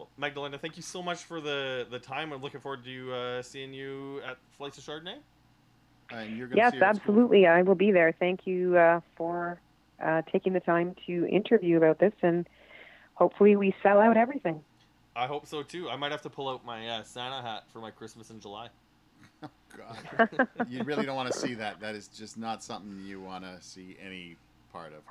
Well, 0.00 0.08
Magdalena, 0.16 0.56
thank 0.56 0.78
you 0.78 0.82
so 0.82 1.02
much 1.02 1.24
for 1.24 1.42
the, 1.42 1.86
the 1.90 1.98
time. 1.98 2.32
I'm 2.32 2.40
looking 2.40 2.60
forward 2.60 2.82
to 2.84 3.12
uh, 3.12 3.42
seeing 3.42 3.74
you 3.74 4.22
at 4.26 4.38
Flights 4.56 4.78
of 4.78 4.84
Chardonnay. 4.84 5.18
And 6.10 6.38
you're 6.38 6.48
Yes, 6.54 6.72
see 6.72 6.78
her 6.78 6.94
school. 6.94 7.00
absolutely. 7.00 7.46
I 7.46 7.60
will 7.60 7.74
be 7.74 7.92
there. 7.92 8.14
Thank 8.18 8.46
you 8.46 8.78
uh, 8.78 9.00
for 9.14 9.60
uh, 10.02 10.22
taking 10.32 10.54
the 10.54 10.60
time 10.60 10.96
to 11.06 11.26
interview 11.26 11.76
about 11.76 11.98
this, 11.98 12.14
and 12.22 12.48
hopefully 13.12 13.56
we 13.56 13.74
sell 13.82 14.00
out 14.00 14.16
everything. 14.16 14.64
I 15.14 15.26
hope 15.26 15.46
so 15.46 15.62
too. 15.62 15.90
I 15.90 15.96
might 15.96 16.12
have 16.12 16.22
to 16.22 16.30
pull 16.30 16.48
out 16.48 16.64
my 16.64 16.88
uh, 16.88 17.02
Santa 17.02 17.42
hat 17.42 17.64
for 17.70 17.80
my 17.80 17.90
Christmas 17.90 18.30
in 18.30 18.40
July. 18.40 18.68
God. 19.76 20.48
you 20.68 20.82
really 20.82 21.04
don't 21.04 21.16
want 21.16 21.30
to 21.30 21.38
see 21.38 21.54
that. 21.54 21.78
That 21.80 21.94
is 21.94 22.08
just 22.08 22.38
not 22.38 22.64
something 22.64 23.04
you 23.04 23.20
want 23.20 23.44
to 23.44 23.58
see 23.60 23.98
any 24.02 24.36
part 24.72 24.94
of. 24.94 25.02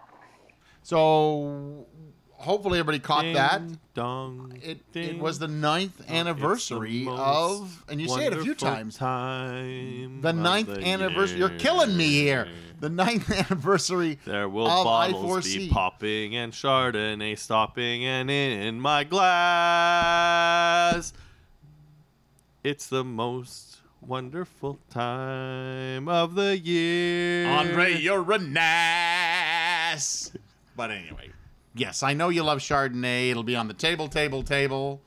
So 0.82 1.86
hopefully 2.40 2.80
everybody 2.80 3.00
caught 3.00 3.26
that. 3.34 3.62
Dong. 3.94 4.58
It, 4.64 4.80
it 4.94 5.20
was 5.20 5.40
the 5.40 5.48
ninth 5.48 6.10
anniversary 6.10 7.06
of, 7.08 7.84
and 7.90 8.02
you 8.02 8.08
say 8.08 8.26
it 8.28 8.34
a 8.34 8.42
few 8.42 8.56
times. 8.56 8.98
Time 8.98 10.22
The 10.22 10.34
ninth 10.34 10.70
anniversary. 10.70 11.38
You're 11.38 11.50
killing 11.50 11.96
me 11.96 12.08
here. 12.08 12.48
The 12.80 12.90
ninth 12.90 13.30
anniversary. 13.52 14.18
There 14.26 14.48
will 14.48 14.68
of 14.68 14.86
bottles 14.86 15.46
I4C. 15.46 15.58
be 15.58 15.70
popping 15.70 16.36
and 16.36 16.54
Chardonnay 16.54 17.38
stopping 17.38 18.06
and 18.06 18.32
in 18.32 18.80
my 18.80 19.04
glass. 19.04 19.94
It's 22.64 22.88
the 22.88 23.04
most 23.04 23.80
wonderful 24.02 24.80
time 24.90 26.08
of 26.08 26.36
the 26.36 26.58
year. 26.58 27.48
Andre, 27.50 27.98
you're 27.98 28.32
a 28.32 28.40
ass. 28.58 30.32
But 30.76 30.92
anyway, 30.92 31.32
yes, 31.76 32.04
I 32.04 32.14
know 32.14 32.30
you 32.30 32.44
love 32.44 32.60
Chardonnay. 32.60 33.30
It'll 33.32 33.44
be 33.44 33.56
on 33.56 33.68
the 33.68 33.74
table, 33.74 34.08
table, 34.08 34.44
table. 34.44 35.02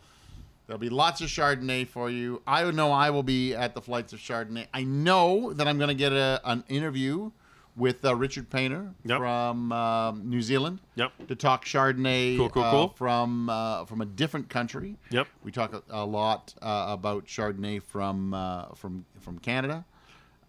There'll 0.67 0.81
be 0.81 0.89
lots 0.91 1.21
of 1.21 1.29
Chardonnay 1.29 1.89
for 1.89 2.09
you. 2.11 2.41
I 2.47 2.71
know 2.71 2.93
I 2.93 3.11
will 3.11 3.23
be 3.25 3.55
at 3.55 3.75
the 3.75 3.83
flights 3.83 4.13
of 4.13 4.21
Chardonnay. 4.21 4.67
I 4.73 4.85
know 4.85 5.53
that 5.53 5.67
I'm 5.69 5.77
going 5.77 5.89
to 5.89 5.95
get 5.95 6.13
a, 6.13 6.41
an 6.45 6.65
interview 6.69 7.31
with 7.77 8.05
uh, 8.05 8.15
Richard 8.15 8.49
Painter 8.51 8.93
Yep. 9.05 9.19
from 9.19 9.73
um, 9.73 10.29
New 10.29 10.41
Zealand 10.43 10.79
Yep. 10.95 11.29
to 11.29 11.35
talk 11.35 11.65
Chardonnay 11.65 12.37
Cool, 12.37 12.51
cool, 12.51 12.63
uh, 12.63 12.71
cool. 12.71 12.89
from 12.97 13.49
uh, 13.51 13.85
from 13.87 14.01
a 14.03 14.05
different 14.07 14.49
country. 14.51 14.97
Yep. 15.11 15.27
We 15.43 15.53
talk 15.53 15.73
a, 15.73 15.83
a 15.91 16.05
lot 16.05 16.55
uh, 16.63 16.87
about 16.91 17.27
Chardonnay 17.27 17.83
from 17.83 18.35
uh, 18.35 18.67
from 18.75 19.05
from 19.21 19.39
Canada. 19.39 19.85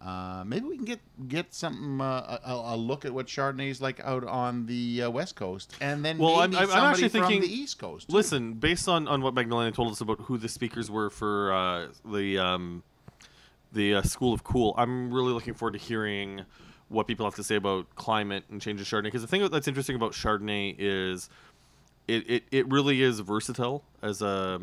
Uh, 0.04 0.44
maybe 0.46 0.66
we 0.66 0.76
can 0.76 0.84
get 0.84 1.00
get 1.28 1.54
something 1.54 1.98
uh, 2.00 2.38
a, 2.44 2.74
a 2.74 2.76
look 2.76 3.06
at 3.06 3.14
what 3.14 3.26
Chardonnay 3.26 3.70
is 3.70 3.80
like 3.80 4.00
out 4.00 4.22
on 4.24 4.66
the 4.66 5.04
uh, 5.04 5.10
west 5.10 5.34
coast, 5.34 5.74
and 5.80 6.04
then 6.04 6.18
Well, 6.18 6.40
I'm- 6.40 6.50
maybe 6.50 6.70
I'm- 6.70 6.84
actually 6.90 7.08
from 7.08 7.22
thinking- 7.22 7.40
the 7.40 7.50
east 7.52 7.78
coast. 7.78 8.08
too. 8.10 8.14
Listen, 8.14 8.52
based 8.54 8.86
on, 8.86 9.08
on 9.08 9.22
what 9.22 9.32
Magdalena 9.32 9.72
told 9.72 9.90
us 9.92 10.02
about 10.02 10.20
who 10.20 10.36
the 10.36 10.48
speakers 10.48 10.90
were 10.90 11.08
for 11.08 11.52
uh, 11.54 11.86
the 12.04 12.38
um, 12.38 12.82
the 13.72 13.94
uh, 13.94 14.02
School 14.02 14.34
of 14.34 14.44
Cool, 14.44 14.74
I'm 14.76 15.10
really 15.10 15.32
looking 15.32 15.54
forward 15.54 15.72
to 15.72 15.78
hearing 15.78 16.42
what 16.88 17.06
people 17.06 17.24
have 17.24 17.34
to 17.36 17.42
say 17.44 17.56
about 17.56 17.94
climate 17.96 18.44
and 18.50 18.60
change 18.60 18.80
of 18.82 18.86
Chardonnay. 18.86 19.04
Because 19.04 19.22
the 19.22 19.26
thing 19.28 19.48
that's 19.48 19.66
interesting 19.66 19.96
about 19.96 20.12
Chardonnay 20.12 20.76
is 20.78 21.30
it, 22.06 22.28
it, 22.30 22.44
it 22.52 22.68
really 22.70 23.00
is 23.00 23.20
versatile 23.20 23.82
as 24.02 24.20
a 24.20 24.60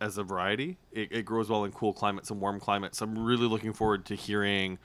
as 0.00 0.18
a 0.18 0.22
variety. 0.22 0.76
It, 0.92 1.10
it 1.12 1.22
grows 1.24 1.48
well 1.48 1.64
in 1.64 1.72
cool 1.72 1.92
climates 1.92 2.30
and 2.30 2.40
warm 2.40 2.60
climates. 2.60 3.00
I'm 3.00 3.18
really 3.18 3.46
looking 3.46 3.72
forward 3.72 4.04
to 4.06 4.14
hearing 4.14 4.78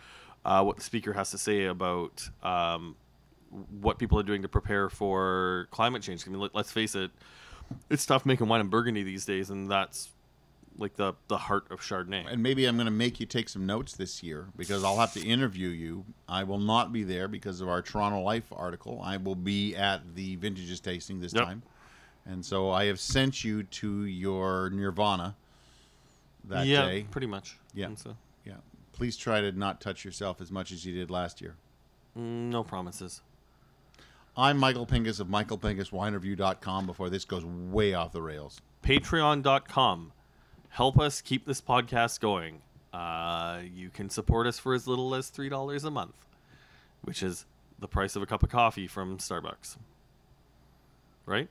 uh, 0.46 0.64
what 0.64 0.78
the 0.78 0.84
speaker 0.84 1.14
has 1.14 1.32
to 1.32 1.38
say 1.38 1.66
about 1.66 2.30
um, 2.44 2.96
what 3.82 4.00
people 4.00 4.20
are 4.20 4.24
doing 4.24 4.42
to 4.42 4.48
prepare 4.48 4.90
for 4.90 5.68
climate 5.72 6.02
change. 6.02 6.26
I 6.28 6.32
mean, 6.32 6.40
let, 6.40 6.56
let's 6.56 6.72
face 6.72 6.96
it, 6.96 7.12
it's 7.90 8.06
tough 8.06 8.26
making 8.26 8.48
wine 8.48 8.62
in 8.62 8.68
Burgundy 8.70 9.04
these 9.04 9.26
days, 9.26 9.50
and 9.50 9.70
that's 9.70 10.10
like 10.78 10.96
the 10.96 11.14
the 11.28 11.38
heart 11.38 11.70
of 11.70 11.82
Chardonnay. 11.82 12.32
and 12.32 12.42
maybe 12.42 12.66
I'm 12.66 12.78
going 12.78 12.86
to 12.86 12.92
make 12.92 13.20
you 13.20 13.26
take 13.26 13.50
some 13.50 13.66
notes 13.66 13.94
this 13.98 14.24
year 14.24 14.48
because 14.56 14.86
I'll 14.86 14.98
have 14.98 15.14
to 15.14 15.26
interview 15.26 15.68
you. 15.68 16.06
I 16.30 16.44
will 16.46 16.58
not 16.60 16.94
be 16.94 17.04
there 17.04 17.28
because 17.28 17.60
of 17.60 17.68
our 17.68 17.82
Toronto 17.82 18.22
Life 18.22 18.46
article. 18.56 19.02
I 19.04 19.18
will 19.18 19.36
be 19.36 19.76
at 19.76 20.16
the 20.16 20.38
vintages 20.38 20.80
tasting 20.80 21.20
this 21.20 21.34
Yep. 21.34 21.44
time, 21.44 21.64
and 22.26 22.46
so 22.46 22.70
I 22.70 22.86
have 22.86 23.00
sent 23.00 23.44
you 23.44 23.64
to 23.64 24.06
your 24.06 24.70
Nirvana 24.70 25.36
that 26.46 26.66
yeah, 26.66 26.86
day. 26.86 27.06
pretty 27.10 27.28
much. 27.28 27.58
Yeah. 27.74 27.90
So, 27.96 28.16
Yeah. 28.46 28.56
Please 28.94 29.18
try 29.18 29.42
to 29.42 29.52
not 29.52 29.82
touch 29.82 30.06
yourself 30.06 30.42
as 30.42 30.52
much 30.52 30.72
as 30.72 30.86
you 30.86 30.94
did 30.94 31.10
last 31.10 31.42
year. 31.42 31.56
mm, 32.18 32.50
no 32.50 32.64
promises. 32.64 33.22
I'm 34.38 34.58
Michael 34.58 34.86
Pinkus 34.86 35.20
of 35.20 35.28
michaelpinkuswinereview.com 35.28 36.86
before 36.86 37.10
this 37.10 37.26
goes 37.26 37.44
way 37.44 37.94
off 37.94 38.12
the 38.14 38.22
rails. 38.22 38.62
Patreon.com. 38.84 40.14
Help 40.70 41.00
us 41.00 41.20
keep 41.22 41.46
this 41.46 41.60
podcast 41.60 42.20
going. 42.22 42.62
Uh, 42.94 43.60
you 43.74 43.90
can 43.90 44.10
support 44.10 44.48
us 44.48 44.58
for 44.58 44.74
as 44.74 44.88
little 44.88 45.14
as 45.16 45.30
three 45.30 45.50
dollars 45.50 45.84
a 45.84 45.92
month, 45.92 46.16
which 47.02 47.22
is 47.24 47.46
the 47.80 47.88
price 47.88 48.16
of 48.16 48.22
a 48.22 48.26
cup 48.26 48.42
of 48.44 48.50
coffee 48.50 48.88
from 48.88 49.18
Starbucks. 49.18 49.76
Right? 51.26 51.50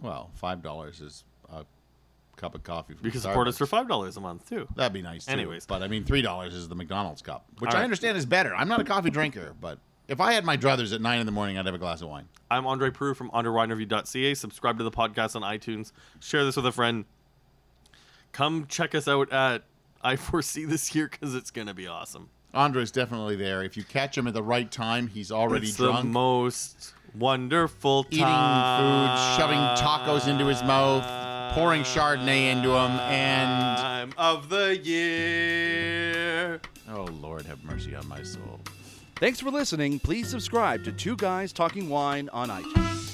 Well, 0.00 0.30
$5 0.42 1.02
is 1.02 1.24
a 1.50 1.64
cup 2.36 2.54
of 2.54 2.62
coffee. 2.62 2.94
From 2.94 3.10
can 3.10 3.20
support 3.20 3.48
us 3.48 3.56
for 3.58 3.66
five 3.66 3.88
dollars 3.88 4.16
a 4.16 4.20
month 4.20 4.48
too. 4.48 4.66
That'd 4.74 4.92
be 4.92 5.02
nice. 5.02 5.26
Too. 5.26 5.32
Anyways. 5.32 5.66
but 5.66 5.82
I 5.82 5.88
mean, 5.88 6.04
three 6.04 6.22
dollars 6.22 6.54
is 6.54 6.68
the 6.68 6.74
McDonald's 6.74 7.22
cup, 7.22 7.46
which 7.58 7.70
All 7.70 7.76
I 7.76 7.80
right. 7.80 7.84
understand 7.84 8.18
is 8.18 8.26
better. 8.26 8.54
I'm 8.54 8.68
not 8.68 8.80
a 8.80 8.84
coffee 8.84 9.10
drinker, 9.10 9.54
but 9.60 9.78
if 10.08 10.20
I 10.20 10.32
had 10.32 10.44
my 10.44 10.56
druthers 10.56 10.92
at 10.92 11.00
nine 11.00 11.20
in 11.20 11.26
the 11.26 11.32
morning, 11.32 11.58
I'd 11.58 11.66
have 11.66 11.74
a 11.74 11.78
glass 11.78 12.02
of 12.02 12.08
wine. 12.08 12.28
I'm 12.50 12.66
Andre 12.66 12.90
Proulx 12.90 13.16
from 13.16 13.30
underwinereview.ca. 13.30 14.34
Subscribe 14.34 14.78
to 14.78 14.84
the 14.84 14.90
podcast 14.90 15.34
on 15.36 15.42
iTunes. 15.42 15.92
Share 16.20 16.44
this 16.44 16.56
with 16.56 16.66
a 16.66 16.72
friend. 16.72 17.04
Come 18.32 18.66
check 18.66 18.94
us 18.94 19.08
out 19.08 19.32
at 19.32 19.62
I4C 20.04 20.68
this 20.68 20.94
year 20.94 21.08
because 21.08 21.34
it's 21.34 21.50
going 21.50 21.68
to 21.68 21.74
be 21.74 21.86
awesome. 21.86 22.28
Andre's 22.52 22.90
definitely 22.90 23.36
there. 23.36 23.62
If 23.62 23.76
you 23.76 23.84
catch 23.84 24.16
him 24.16 24.26
at 24.26 24.34
the 24.34 24.42
right 24.42 24.70
time, 24.70 25.08
he's 25.08 25.32
already 25.32 25.68
it's 25.68 25.76
the 25.76 25.86
drunk, 25.86 26.08
most 26.10 26.92
wonderful 27.14 28.06
eating 28.10 28.24
food, 28.24 29.36
shoving 29.36 29.58
tacos 29.78 30.28
into 30.28 30.46
his 30.46 30.62
mouth, 30.62 31.04
pouring 31.54 31.82
Chardonnay 31.82 32.50
into 32.52 32.70
him, 32.70 32.90
and 32.92 33.78
time 33.78 34.14
of 34.18 34.48
the 34.48 34.76
year. 34.78 36.60
oh 36.90 37.04
Lord, 37.20 37.46
have 37.46 37.62
mercy 37.64 37.94
on 37.94 38.06
my 38.08 38.22
soul. 38.22 38.60
Thanks 39.16 39.40
for 39.40 39.50
listening. 39.50 40.00
Please 40.00 40.28
subscribe 40.28 40.84
to 40.84 40.92
Two 40.92 41.16
Guys 41.16 41.52
Talking 41.52 41.88
Wine 41.88 42.28
on 42.32 42.48
iTunes. 42.48 43.13